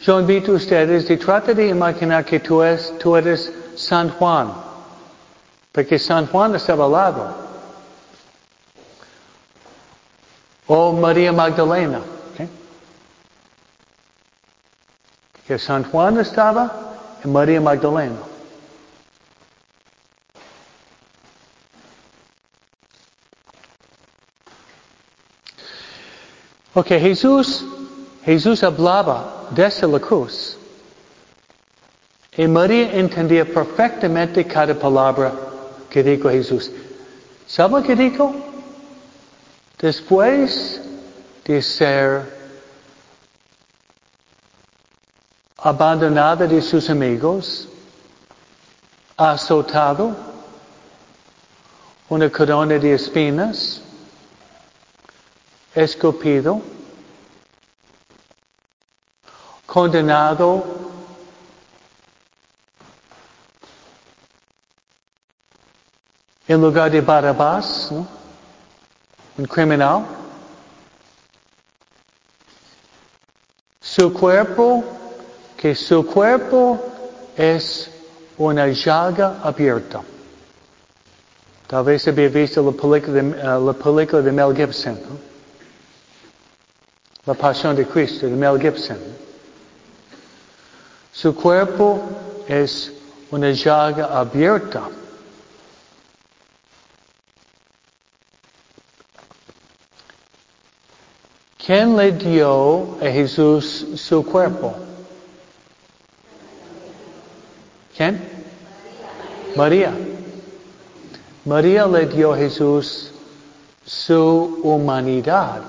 [0.00, 2.60] Yo invito a ustedes y trata de imaginar que tú,
[2.98, 4.52] tú eres San Juan,
[5.70, 7.47] porque San Juan estaba al lado.
[10.68, 12.00] Oh, o María Magdalena.
[12.34, 12.48] Okay.
[15.46, 16.94] Que San Juan estaba
[17.24, 18.18] en María Magdalena.
[26.74, 27.64] Ok, Jesús,
[28.24, 30.58] Jesús hablaba desde la cruz.
[32.36, 35.32] Y María entendía perfectamente cada palabra
[35.90, 36.70] que dijo Jesús.
[37.48, 38.32] ¿Sabe qué dijo?
[39.78, 40.80] Después
[41.44, 42.36] de ser
[45.56, 47.68] abandonada de sus amigos,
[49.16, 50.16] azotado,
[52.08, 53.80] una corona de espinas,
[55.72, 56.60] escupido,
[59.64, 60.64] condenado
[66.48, 68.17] en lugar de Barabás, ¿no?
[69.38, 70.04] Un criminal.
[73.80, 74.84] Su cuerpo,
[75.56, 76.78] que su cuerpo
[77.36, 77.90] es
[78.36, 80.02] una llaga abierta.
[81.68, 84.98] Tal vez había visto la película de, uh, la película de Mel Gibson.
[87.24, 88.98] La Pasión de Cristo de Mel Gibson.
[91.12, 92.00] Su cuerpo
[92.48, 92.92] es
[93.30, 94.88] una llaga abierta.
[101.68, 104.74] ¿Quién le dio a Jesús su cuerpo?
[107.94, 108.18] ¿Quién?
[109.54, 109.92] María.
[111.44, 113.10] María le dio a Jesús
[113.84, 115.60] su humanidad.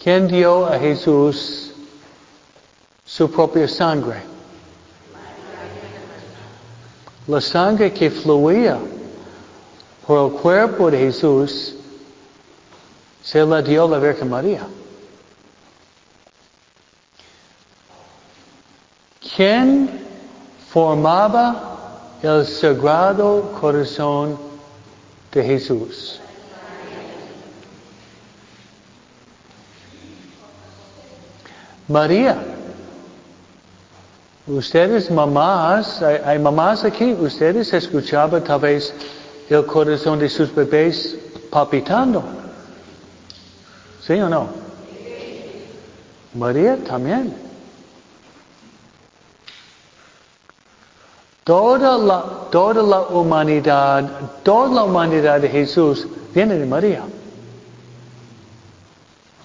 [0.00, 1.72] ¿Quién dio a Jesús
[3.04, 4.22] su propia sangre?
[7.26, 8.78] La sangre que fluía
[10.06, 11.77] por el cuerpo de Jesús
[13.30, 14.66] se la dio la Virgen María.
[19.36, 19.90] ¿Quién
[20.70, 24.38] formaba el sagrado corazón
[25.30, 26.18] de Jesús?
[31.86, 32.38] María.
[34.46, 38.94] Ustedes mamás, hay, mamás aquí, ustedes escuchaban tal vez
[39.50, 41.14] el corazón de sus bebés
[41.50, 42.37] palpitando.
[44.08, 44.48] ¿Sí o no?
[46.32, 47.34] María también.
[51.44, 54.10] Toda la, toda la humanidad,
[54.42, 57.02] toda la humanidad de Jesús viene de María.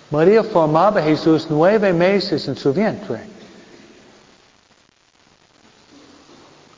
[0.10, 3.20] María formaba a Jesús nueve meses en su vientre.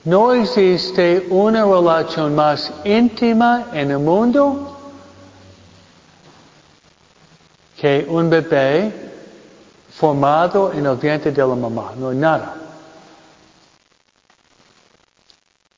[0.06, 4.75] No existe una relación más íntima en el mundo
[7.78, 8.92] que un bebé
[9.92, 11.94] formado en el vientre de la mamá.
[11.98, 12.56] No hay nada.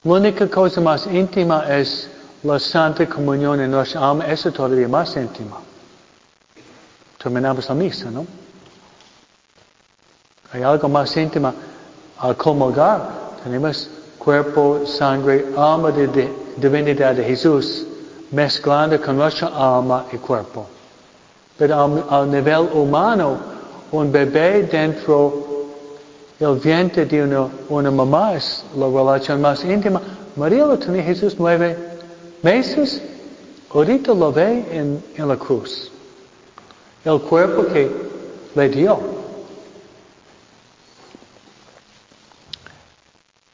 [0.04, 2.10] La única cosa más íntima es
[2.44, 4.26] la Santa Comunión en nuestra alma.
[4.26, 5.58] Eso todavía más íntima.
[7.22, 8.26] Terminamos la misa, ¿no?
[10.54, 11.54] Hay algo más íntima
[12.20, 13.10] al comulgar.
[13.44, 17.86] Tenemos cuerpo, sangre, alma de, de divinidad de Jesús
[18.32, 20.77] mezclando con nuestra alma y cuerpo.
[21.58, 23.38] Pero al, al nivel humano,
[23.92, 25.46] un bebé dentro
[26.40, 30.02] del vientre de una, una mamá es la relación más íntima.
[30.36, 31.76] María lo tenía Jesús nueve
[32.44, 33.02] meses.
[33.74, 35.92] Ahorita lo ve en, en la cruz.
[37.04, 37.92] El cuerpo que
[38.56, 39.00] le dio.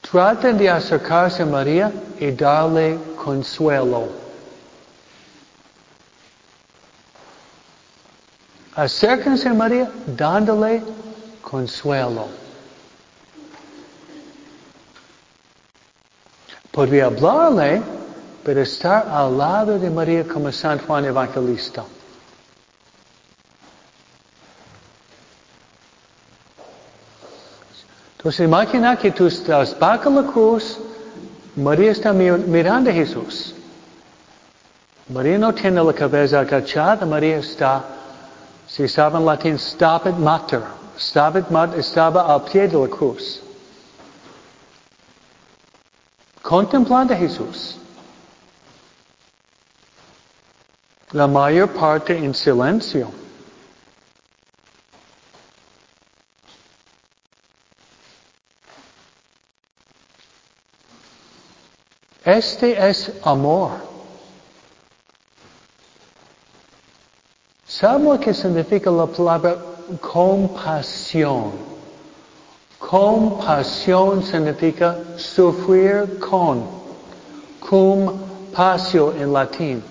[0.01, 4.22] Traten de acercarse a María y darle consuelo.
[8.76, 10.82] Acérquense a María dándole
[11.41, 12.28] consuelo.
[16.71, 17.84] Podría hablarle,
[18.43, 21.84] pero estar al lado de María como San Juan Evangelista.
[28.17, 30.80] Entonces imagina que tú estás bajo la cruz,
[31.55, 33.53] María está mirando a Jesús.
[35.09, 37.84] María no tiene la cabeza agachada, María está,
[38.68, 40.64] si sabe en latín, stabat mater.
[40.97, 43.41] Stabat mater estaba al pie de la cruz.
[46.41, 47.78] Contemplando a Jesús.
[51.11, 53.11] La mayor parte en silencio.
[62.26, 63.92] Este es amor.
[67.74, 69.57] ¿Sabe lo que significa la palabra
[69.99, 71.53] compasión?
[72.78, 76.67] Compasión significa sufrir con.
[77.59, 78.13] Cum
[78.53, 79.84] pasio en latín.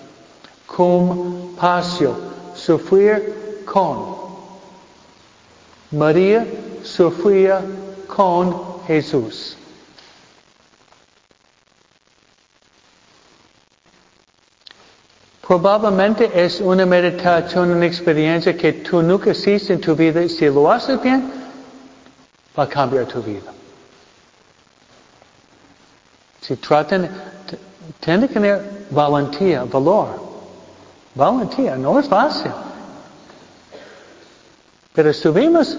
[0.65, 2.15] Cum pasio.
[2.55, 4.15] Sufrir con.
[5.91, 6.47] María
[6.85, 7.63] sufría
[8.07, 9.57] con Jesús.
[15.53, 20.27] Probablemente es una meditación, una experiencia que tú nunca hiciste en tu vida.
[20.27, 21.31] Si lo haces bien,
[22.59, 23.53] va a cambiar tu vida.
[26.41, 27.07] Si tratan,
[28.01, 30.09] tiene que tener valentía, valor.
[31.15, 32.51] Valentía, no es fácil.
[34.95, 35.77] Pero estuvimos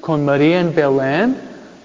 [0.00, 1.36] con María en Belén,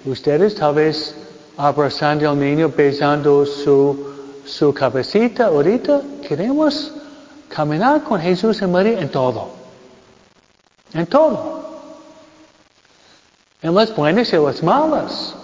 [0.06, 1.14] ustedes tal vez
[1.56, 5.46] abrazando al niño, besando su, su cabecita.
[5.46, 6.94] Ahorita queremos
[7.48, 9.50] caminar con Jesús y María en todo.
[10.92, 11.66] En todo.
[13.62, 15.34] En las buenas y las malas.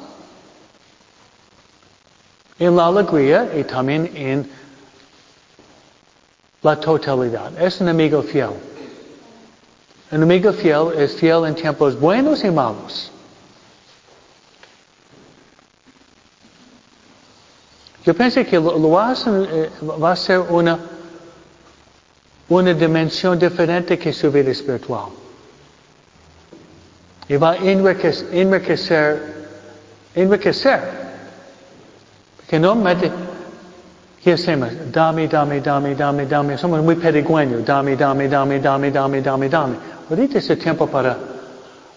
[2.58, 4.50] En la alegría y también en
[6.62, 7.60] la totalidad.
[7.60, 8.50] Es un amigo fiel.
[10.10, 13.10] Un amigo fiel es fiel en tiempos buenos y malos.
[18.04, 19.48] Yo pensé que lo, hacen,
[19.82, 20.78] va a ser una
[22.48, 25.06] una dimensión diferente que su vida espiritual.
[27.28, 29.34] Y va a enriquecer, enriquecer,
[30.14, 30.80] enriquecer.
[32.36, 33.10] Porque normalmente,
[34.22, 34.70] ¿qué hacemos?
[34.92, 36.58] Dame, dame, dame, dame, dame.
[36.58, 37.64] Somos muy pedigüeños.
[37.64, 39.76] Dame, dame, dame, dame, dame, dame, dame.
[40.10, 41.16] Ahorita es el tiempo para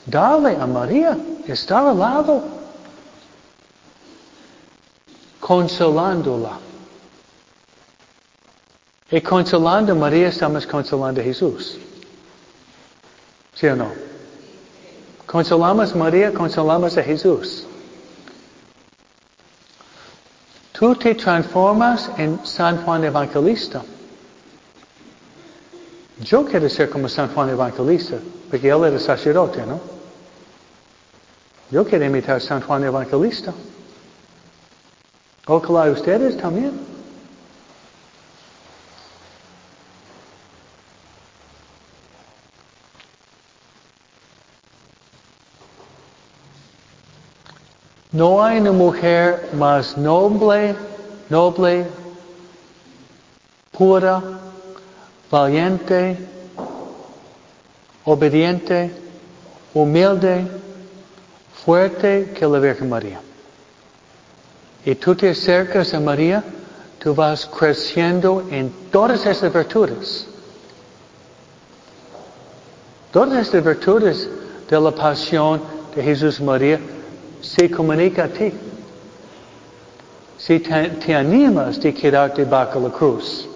[0.06, 2.42] darle a María, estar al lado,
[5.42, 6.67] consolándola.
[9.10, 11.78] Y consolando a María estamos consolando a Jesús.
[13.54, 13.92] ¿Sí o no?
[15.26, 17.66] Consolamos a María, consolamos a Jesús.
[20.74, 23.82] Tú te transformas en San Juan Evangelista.
[26.20, 28.18] Yo quiero ser como San Juan Evangelista,
[28.50, 29.80] porque él era sacerdote, ¿no?
[31.72, 33.54] Yo quiero imitar a San Juan Evangelista.
[35.46, 36.97] Ojalá ustedes también.
[48.12, 50.76] No hay una mujer más noble,
[51.30, 51.86] noble,
[53.72, 54.24] pura,
[55.30, 56.18] valiente,
[58.06, 58.92] obediente,
[59.74, 60.48] humilde,
[61.66, 63.20] fuerte que la Virgen María.
[64.86, 66.42] Y tú te acercas a María,
[67.00, 70.26] tú vas creciendo en todas esas virtudes.
[73.12, 74.30] Todas estas virtudes
[74.70, 75.62] de la pasión
[75.94, 76.80] de Jesús María
[77.42, 78.52] se comunica a ti.
[80.38, 83.48] Si te, te animas de quedarte bajo la cruz.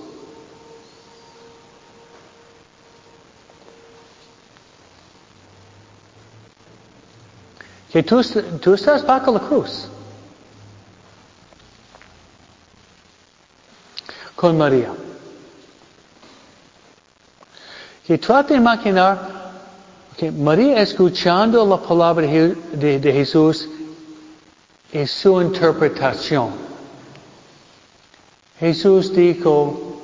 [7.91, 8.21] Que tú,
[8.61, 9.87] tú estás bajo la cruz.
[14.35, 14.91] Con María.
[18.07, 19.40] Que trate de imaginar
[20.37, 23.67] María escuchando la palabra de, de Jesús
[24.91, 26.49] es su interpretación.
[28.59, 30.01] Jesús dijo,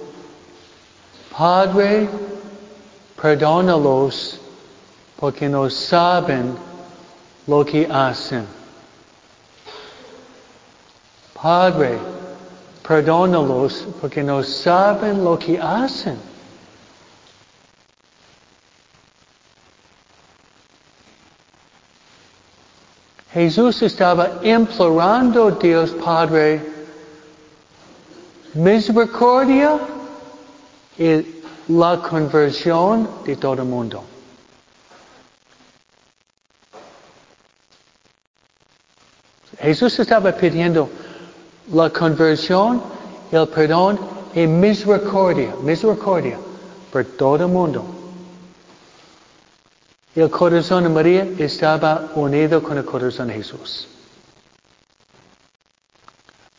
[1.38, 2.10] Padre,
[3.22, 4.40] perdónalos
[5.20, 6.58] porque no saben
[7.46, 8.46] lo que hacen.
[11.40, 12.00] Padre,
[12.88, 16.18] perdónalos porque no saben lo que hacen.
[23.34, 26.62] Jesús estaba implorando a Dios Padre
[28.54, 29.78] misericordia
[30.98, 31.26] y
[31.68, 34.04] la conversión de todo el mundo.
[39.60, 40.90] Jesús estaba pidiendo
[41.74, 42.82] la conversión,
[43.32, 44.00] el perdón
[44.34, 46.38] y misericordia, misericordia
[46.92, 47.97] por todo el mundo.
[50.18, 53.88] El corazón de María estaba unido con el corazón de Jesús.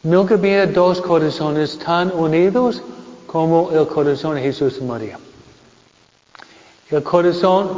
[0.04, 2.80] Nunca había dos corazones tan unidos
[3.26, 5.18] como el corazón de Jesús y María.
[6.88, 7.68] El corazón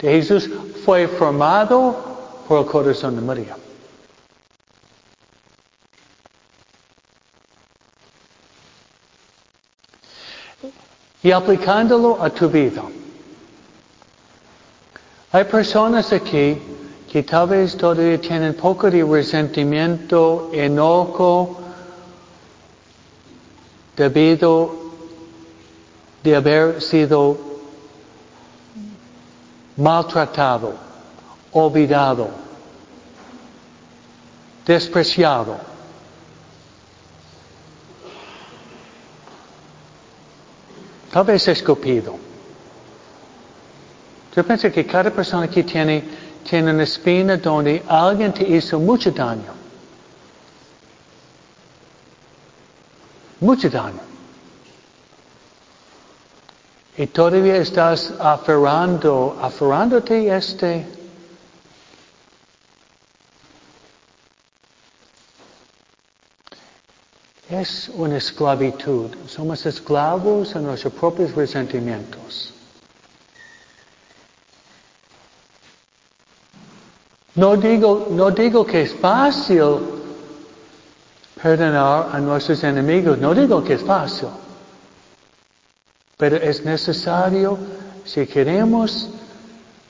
[0.00, 0.50] de Jesús
[0.84, 1.94] fue formado
[2.48, 3.56] por el corazón de María.
[11.22, 12.82] Y aplicándolo a tu vida.
[15.34, 16.62] Hay personas aquí
[17.10, 21.58] que tal vez todavía tienen poco de resentimiento, enojo,
[23.96, 24.76] debido
[26.22, 27.36] de haber sido
[29.76, 30.74] maltratado,
[31.50, 32.28] olvidado,
[34.64, 35.56] despreciado.
[41.10, 42.23] Tal vez escupido.
[44.34, 46.02] Yo pienso que cada persona aquí tiene,
[46.48, 49.52] tiene una espina donde alguien te hizo mucho daño.
[53.40, 54.00] Mucho daño.
[56.96, 60.86] Y todavía estás aferrando, aferrándote este.
[67.50, 69.10] Es una esclavitud.
[69.28, 72.53] Somos esclavos en nuestros propios resentimientos.
[77.34, 79.78] No digo, no digo que es fácil
[81.42, 84.28] perdonar a nuestros enemigos, no digo que es fácil,
[86.16, 87.58] pero es necesario
[88.04, 89.08] si queremos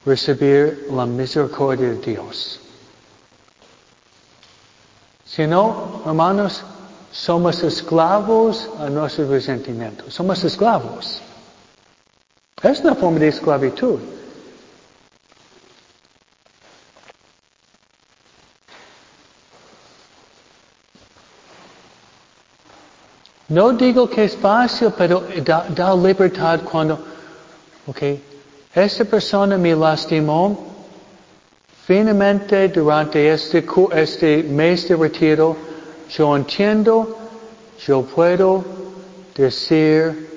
[0.06, 2.60] recibir la misericordia de Dios.
[5.24, 6.62] Si no, hermanos,
[7.12, 11.20] somos esclavos a nuestros resentimientos, somos esclavos.
[12.62, 14.13] Es una forma de esclavitud.
[23.54, 26.98] No digo que es fácil, pero da, libertad cuando,
[27.86, 28.02] ok,
[28.74, 30.74] esta persona me lastimó,
[31.86, 35.56] finalmente durante este, este mes de retiro,
[36.10, 37.16] yo entiendo,
[37.86, 38.64] yo puedo
[39.36, 40.28] decir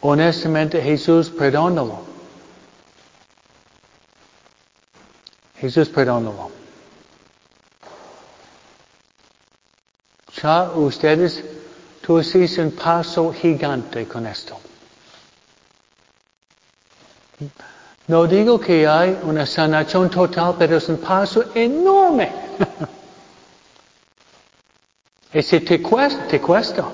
[0.00, 2.02] honestamente, Jesús, perdónalo.
[5.56, 6.52] Jesús, perdónalo.
[10.40, 11.59] Ya ustedes
[12.00, 14.58] Tú hiciste un paso gigante con esto.
[18.08, 22.32] No digo que hay una sanación total, pero es un paso enorme.
[25.32, 26.84] y si te cuesta, te cuesta,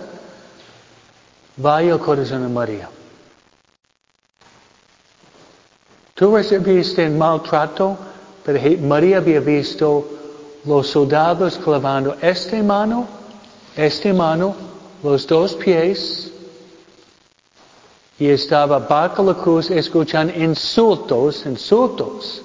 [1.57, 2.91] vaya corazón de María.
[6.15, 7.97] Tú recibiste un maltrato,
[8.45, 10.09] pero María había visto
[10.65, 13.07] los soldados clavando esta mano,
[13.77, 14.76] esta mano
[15.07, 16.33] los dos pies
[18.19, 22.43] y estaba bajo la cruz escuchando insultos, insultos.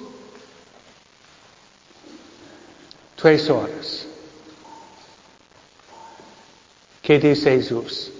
[3.16, 4.06] Tres horas.
[7.02, 8.12] ¿Qué dice Jesús?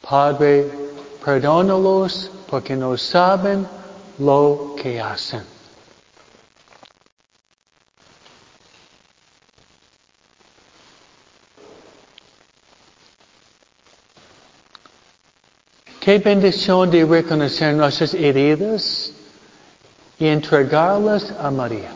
[0.00, 0.70] Padre,
[1.24, 3.66] perdónalos porque no saben
[4.18, 5.57] lo que hacen.
[16.08, 19.12] Qué bendición de reconocer nuestras heridas
[20.18, 21.90] y entregarlas a María.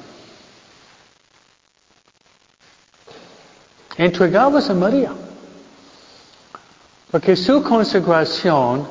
[3.96, 5.12] Entregarlas a María.
[7.10, 8.86] Porque su consagración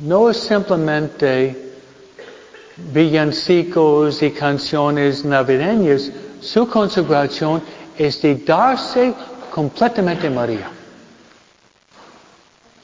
[0.00, 1.72] no es simplemente
[2.92, 6.10] villancicos y canciones navideñas.
[6.42, 7.62] Su consagración
[7.96, 9.14] es de darse
[9.50, 10.70] completamente a María.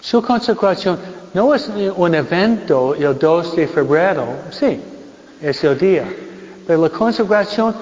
[0.00, 4.80] Su consagración no es un evento el 2 de febrero, sí,
[5.41, 6.05] es el día,
[6.66, 7.74] pero la consagración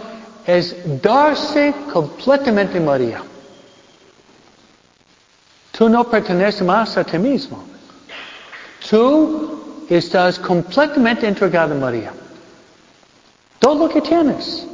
[0.46, 3.22] es darse completamente a María.
[5.72, 7.64] Tú no perteneces más a ti mismo.
[8.88, 12.12] Tú estás completamente entregado a María.
[13.58, 14.66] Todo lo que tienes.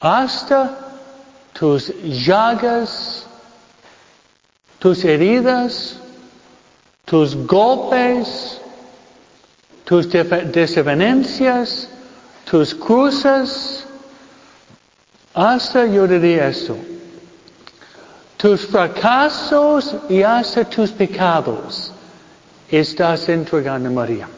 [0.00, 0.76] Hasta
[1.52, 3.15] tus llagas,
[4.86, 5.96] tus heridas,
[7.06, 8.60] tus golpes,
[9.84, 11.88] tus desavenencias,
[12.48, 13.84] tus cruces,
[15.34, 16.76] hasta yo diría esto,
[18.36, 21.90] tus fracasos y hasta tus pecados,
[22.70, 24.28] estás entregando a María.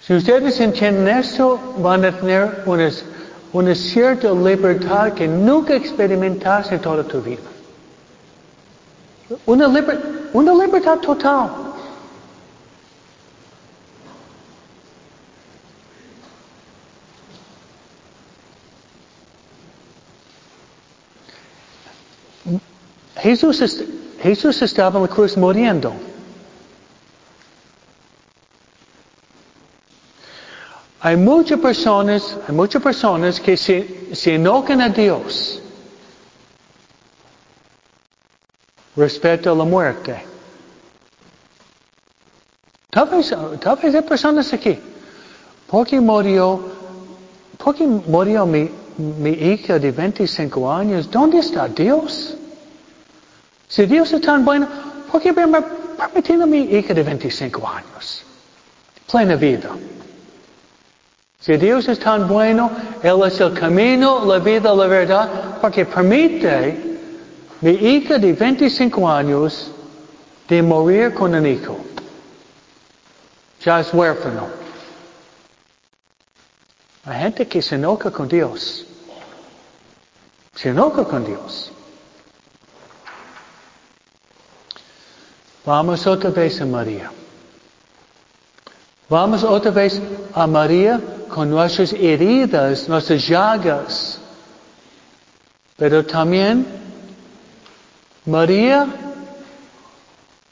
[0.00, 3.04] Si ustedes entienden esto, van a tener unas
[3.52, 7.42] una cierta libertad que nunca experimentaste en toda tu vida.
[9.46, 9.68] Una,
[10.32, 11.50] una libertad total.
[23.16, 23.84] Jesús,
[24.22, 25.92] Jesús estaba en la cruz muriendo.
[31.02, 35.62] Hay muchas personas, hay muchas personas que se, se enojan a Dios
[38.96, 40.22] respecto a la muerte.
[42.90, 44.78] Tal vez, hay personas aquí.
[45.66, 46.60] ¿Por qué murió,
[47.56, 51.10] por qué murió mi, mi hija de 25 años?
[51.10, 52.36] ¿Dónde está Dios?
[53.68, 54.68] Si Dios es tan bueno,
[55.10, 55.62] ¿por qué me
[55.96, 58.24] permitiendo a mi hija de 25 años?
[59.10, 59.70] Plena vida.
[61.40, 62.70] Si Dios es tan bueno,
[63.02, 66.98] Él es el camino, la vida, la verdad, porque permite
[67.62, 69.70] mi hija de 25 años
[70.46, 71.78] de morir con un hijo.
[73.64, 74.48] Ya es huérfano.
[77.06, 78.86] Hay gente que se enoja con Dios.
[80.54, 81.72] Se enoja con Dios.
[85.64, 87.10] Vamos otra vez a María.
[89.08, 90.00] Vamos otra vez
[90.34, 91.00] a María
[91.34, 94.20] con nuestras heridas, nuestras llagas.
[95.76, 96.66] Pero también
[98.26, 98.86] María,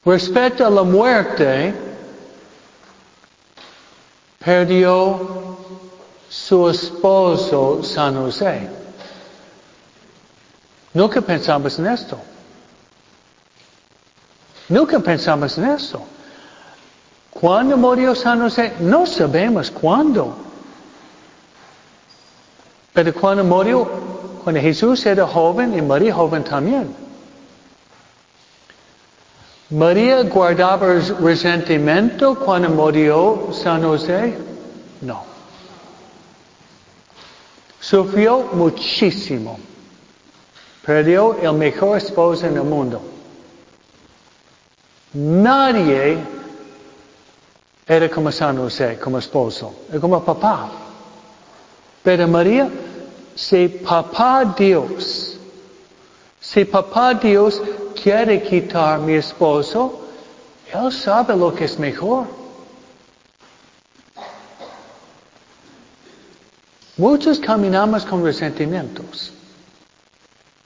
[0.04, 1.74] respecto a la muerte,
[4.38, 5.58] perdió
[6.28, 8.68] su esposo San José.
[10.94, 12.18] Nunca pensamos en esto.
[14.68, 16.02] Nunca pensamos en esto.
[17.30, 18.74] ¿Cuándo murió San José?
[18.80, 20.47] No sabemos cuándo.
[22.98, 23.88] Pero cuando murió,
[24.42, 26.92] cuando Jesús era joven y María joven también.
[29.70, 34.36] María guardaba resentimiento cuando murió San José.
[35.00, 35.22] No.
[37.78, 39.60] Sufrió muchísimo.
[40.84, 43.00] Perdió el mejor esposo en el mundo.
[45.12, 46.18] Nadie
[47.86, 50.68] era como San José, como esposo, como papá.
[52.02, 52.68] Pero María,
[53.38, 55.38] si papá Dios,
[56.40, 57.62] si papá Dios
[57.94, 60.08] quiere quitar mi esposo,
[60.74, 62.26] Él sabe lo que es mejor.
[66.96, 69.32] Muchos caminamos con resentimientos.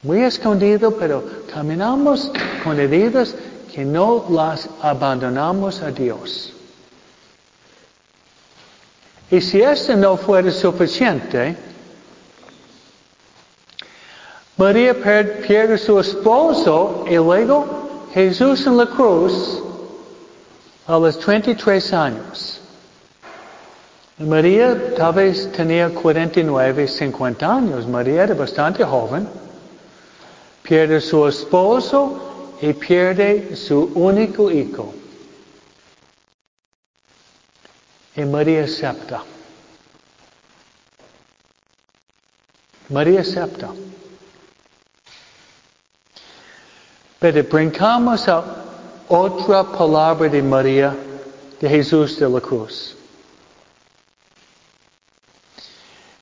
[0.03, 2.33] Muy escondido, pero caminamos
[2.65, 3.35] con heridas
[3.71, 6.55] que no las abandonamos a Dios.
[9.31, 11.72] Y si esto no fuera suficiente,
[14.57, 19.63] María pierde su esposo y luego Jesús en la cruz
[20.87, 22.61] a los 23 años.
[24.19, 27.89] María tal vez tenía 49, 50 años.
[27.89, 29.27] María era bastante joven.
[30.63, 34.95] Pierde su esposo y pierde su único hijo.
[38.15, 39.25] Y María acepta.
[42.91, 43.71] María acepta.
[47.23, 48.43] Pero brincamos a
[49.07, 50.93] otra palabra de María,
[51.61, 52.97] de Jesús de la cruz.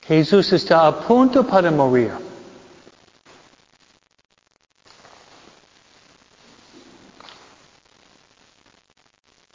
[0.02, 2.12] Jesús está a punto para morir.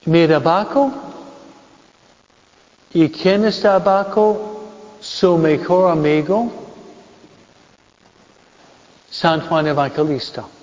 [0.06, 0.92] Mira abajo.
[2.92, 4.64] ¿Y quién está abajo?
[5.00, 6.52] Su mejor amigo,
[9.12, 10.55] San Juan Evangelista.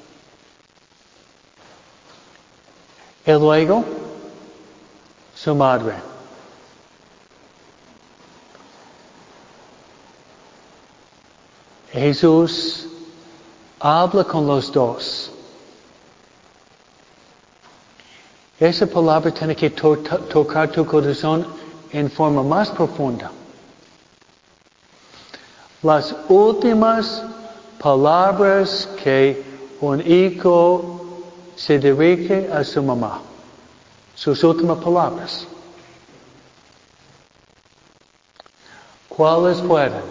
[3.24, 3.84] Y luego,
[5.34, 5.94] su madre.
[11.92, 12.86] Jesús
[13.78, 15.30] habla con los dos.
[18.58, 21.46] Esa palabra tiene que to tocar tu corazón
[21.92, 23.30] en forma más profunda.
[25.82, 27.24] Las últimas
[27.78, 29.42] palabras que
[29.80, 31.01] un hijo
[31.57, 33.20] se dirige a su mamá.
[34.14, 35.46] Sus últimas palabras.
[39.09, 40.03] ¿Cuáles fueron?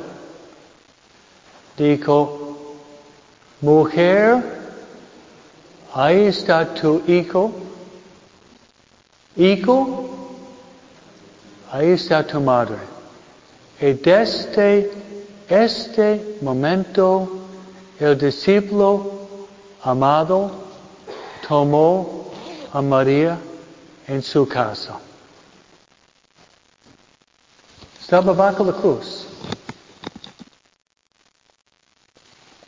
[1.77, 2.75] Dijo,
[3.61, 4.43] mujer,
[5.93, 7.51] ahí está tu hijo
[9.37, 10.09] Hijo,
[11.71, 12.75] ahí está tu madre.
[13.79, 14.91] Y desde
[15.47, 17.29] este momento
[17.99, 19.09] el discípulo
[19.83, 20.51] amado
[21.51, 22.31] tomó
[22.71, 23.37] a María
[24.07, 24.97] en su casa.
[27.99, 29.27] Estaba bajo la cruz.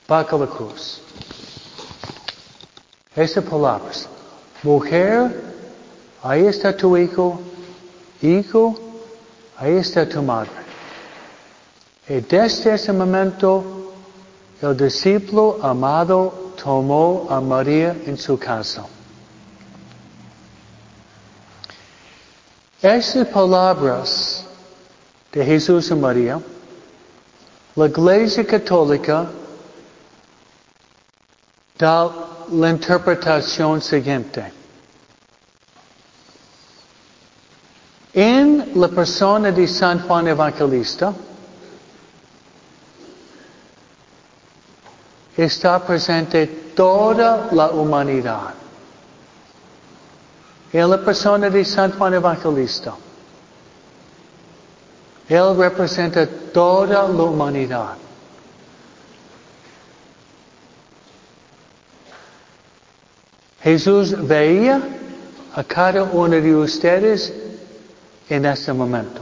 [0.05, 1.01] Bajo la cruz.
[3.15, 4.09] Esas palabras.
[4.63, 5.53] Mujer,
[6.21, 7.39] Ahí está tu hijo,
[8.21, 8.75] hijo,
[9.57, 10.51] ahí está tu madre.
[12.07, 13.91] Y desde ese momento,
[14.61, 18.85] el discípulo amado tomó a María en su casa.
[22.81, 24.45] Esas palabras
[25.31, 26.39] de Jesús y María,
[27.75, 29.29] la Iglesia Católica
[31.77, 32.09] da
[32.51, 34.53] la interpretación siguiente.
[38.13, 41.13] En la persona de San Juan Evangelista
[45.35, 48.53] está presente toda la humanidad.
[50.71, 52.95] En la persona de San Juan Evangelista,
[55.27, 57.95] Él representa toda la humanidad.
[63.61, 64.81] Jesús veía
[65.55, 67.33] a cada uno de ustedes
[68.27, 69.21] en este momento.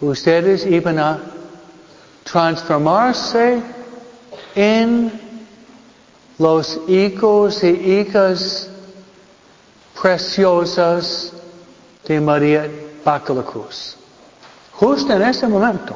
[0.00, 1.18] Ustedes iban a
[2.22, 3.60] transformarse
[4.58, 5.12] en
[6.36, 8.68] los hijos y hijas
[10.02, 11.32] preciosas
[12.04, 12.68] de María
[13.04, 13.96] bajo la cruz.
[14.72, 15.94] Justo en ese momento.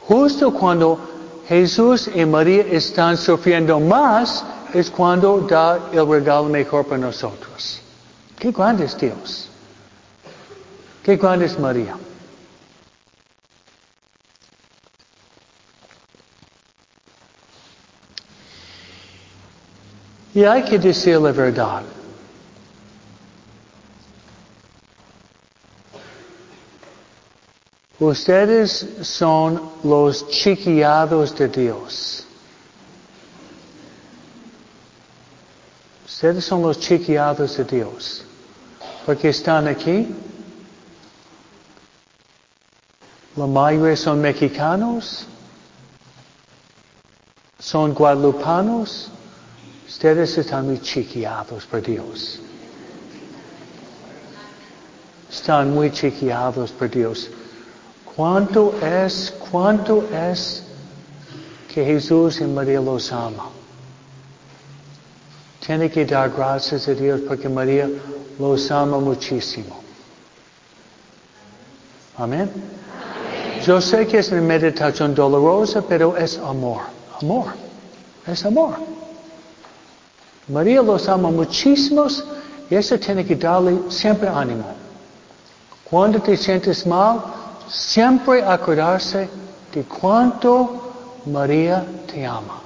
[0.00, 0.98] Justo cuando
[1.46, 4.42] Jesús y María están sufriendo más
[4.72, 7.82] es cuando da el regalo mejor para nosotros.
[8.38, 9.50] Qué grande es Dios.
[11.02, 11.94] Qué grande es María.
[20.38, 21.82] Y hay que decir la verdad.
[27.98, 32.24] Ustedes son los chiquiados de Dios.
[36.06, 38.24] Ustedes son los chiquiados de Dios.
[39.04, 40.06] Porque están aquí.
[43.34, 45.26] La mayoría son mexicanos.
[47.58, 49.10] Son guadalupanos.
[49.88, 52.38] Ustedes están muy chiquiados por Dios.
[55.30, 57.30] Están muy chiquiados por Dios.
[58.14, 60.62] ¿Cuánto es, cuánto es
[61.72, 63.48] que Jesús y María los ama?
[65.64, 67.88] Tiene que dar gracias a Dios porque María
[68.38, 69.80] los ama muchísimo.
[72.18, 72.50] Amén.
[73.64, 76.82] Yo sé que es una meditación dolorosa, pero es amor.
[77.20, 77.46] Amor.
[78.26, 78.97] Es amor.
[80.48, 82.24] María los ama muchísimos
[82.70, 84.64] y eso tiene que darle siempre ánimo.
[85.84, 87.22] Cuando te sientes mal,
[87.68, 89.28] siempre acordarse
[89.74, 92.60] de cuánto María te ama.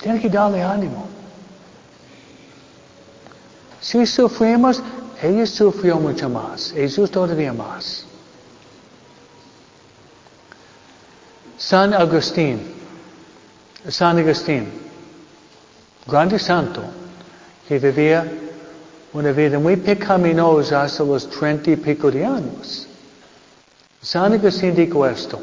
[0.00, 1.06] Tiene que darle ánimo.
[3.80, 4.82] Si sufrimos,
[5.22, 8.04] ella sufrió mucho más, Jesús todavía más.
[11.56, 12.60] San Agustín,
[13.88, 14.87] San Agustín,
[16.08, 16.82] grande santo,
[17.68, 18.26] que vivía
[19.12, 22.86] una vida muy pecaminosa hasta los treinta y pico de años.
[24.00, 25.38] San Agustín dijo esto.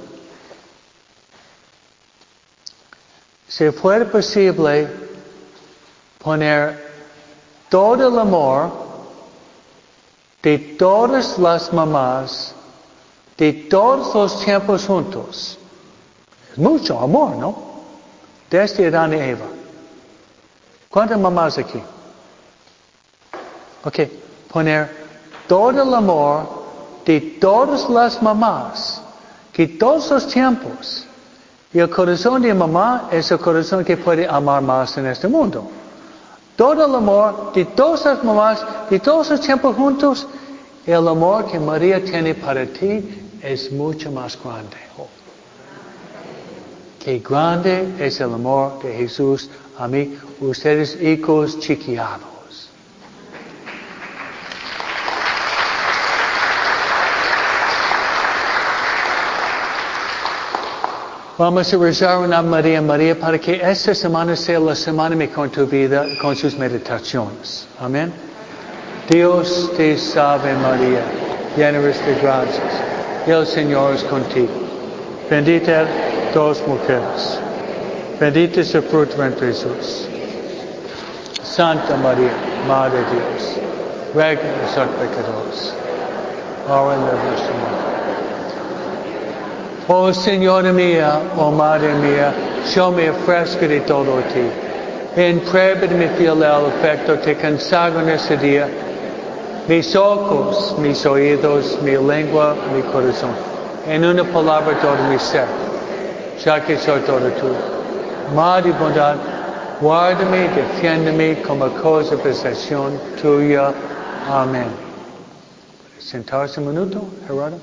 [3.48, 4.88] Si fuera posible
[6.18, 6.84] poner
[7.70, 8.72] todo el amor
[10.42, 12.56] de todas las mamás,
[13.38, 15.60] de todos los tiempos juntos,
[16.56, 17.56] mucho amor, ¿no?
[18.50, 19.46] Desde Adán y Eva.
[20.96, 21.82] ¿Cuántas mamás aquí?
[23.84, 24.00] Ok,
[24.50, 24.90] poner
[25.46, 26.48] todo el amor
[27.06, 29.02] de todas las mamás,
[29.52, 31.06] que todos los tiempos,
[31.74, 35.70] y el corazón de mamá es el corazón que puede amar más en este mundo.
[36.56, 40.26] Todo el amor de todas las mamás, de todos los tiempos juntos,
[40.86, 44.78] el amor que María tiene para ti es mucho más grande.
[47.04, 49.90] Qué grande es el amor de Jesús a
[50.40, 52.36] ustedes hijos chiquiados.
[61.38, 65.66] Vamos a rezar una María María para que esta semana sea la semana en tu
[65.68, 67.68] vida con sus meditaciones.
[67.78, 68.14] Amén.
[69.10, 71.04] Dios te salve María,
[71.58, 72.74] llena eres de gracias.
[73.28, 74.54] El Señor es contigo.
[75.30, 75.86] Bendita
[76.34, 77.45] dos mujeres.
[78.20, 80.08] Bendito es el fruto de Jesús.
[81.44, 82.32] Santa María,
[82.66, 83.58] Madre de Dios,
[84.14, 85.74] ruega por pecadores,
[86.70, 87.12] ahora en la.
[89.88, 92.34] Oh Señora mía, oh Madre mía,
[92.74, 94.50] yo me ofrezco de todo ti.
[95.18, 98.68] En prueba de mi fiel afecto te consagro en este día
[99.68, 103.32] mis ojos, mis oídos, mi lengua, mi corazón.
[103.88, 105.48] En una palabra todo mi ser,
[106.44, 107.75] ya que soy todo
[108.30, 108.36] tú.
[108.36, 109.18] Madre bondad,
[109.82, 113.74] guárdame, defiéndeme como cosa de possesión tuya.
[114.30, 114.68] Amén.
[116.00, 117.60] Sentarse un minuto, Gerardo.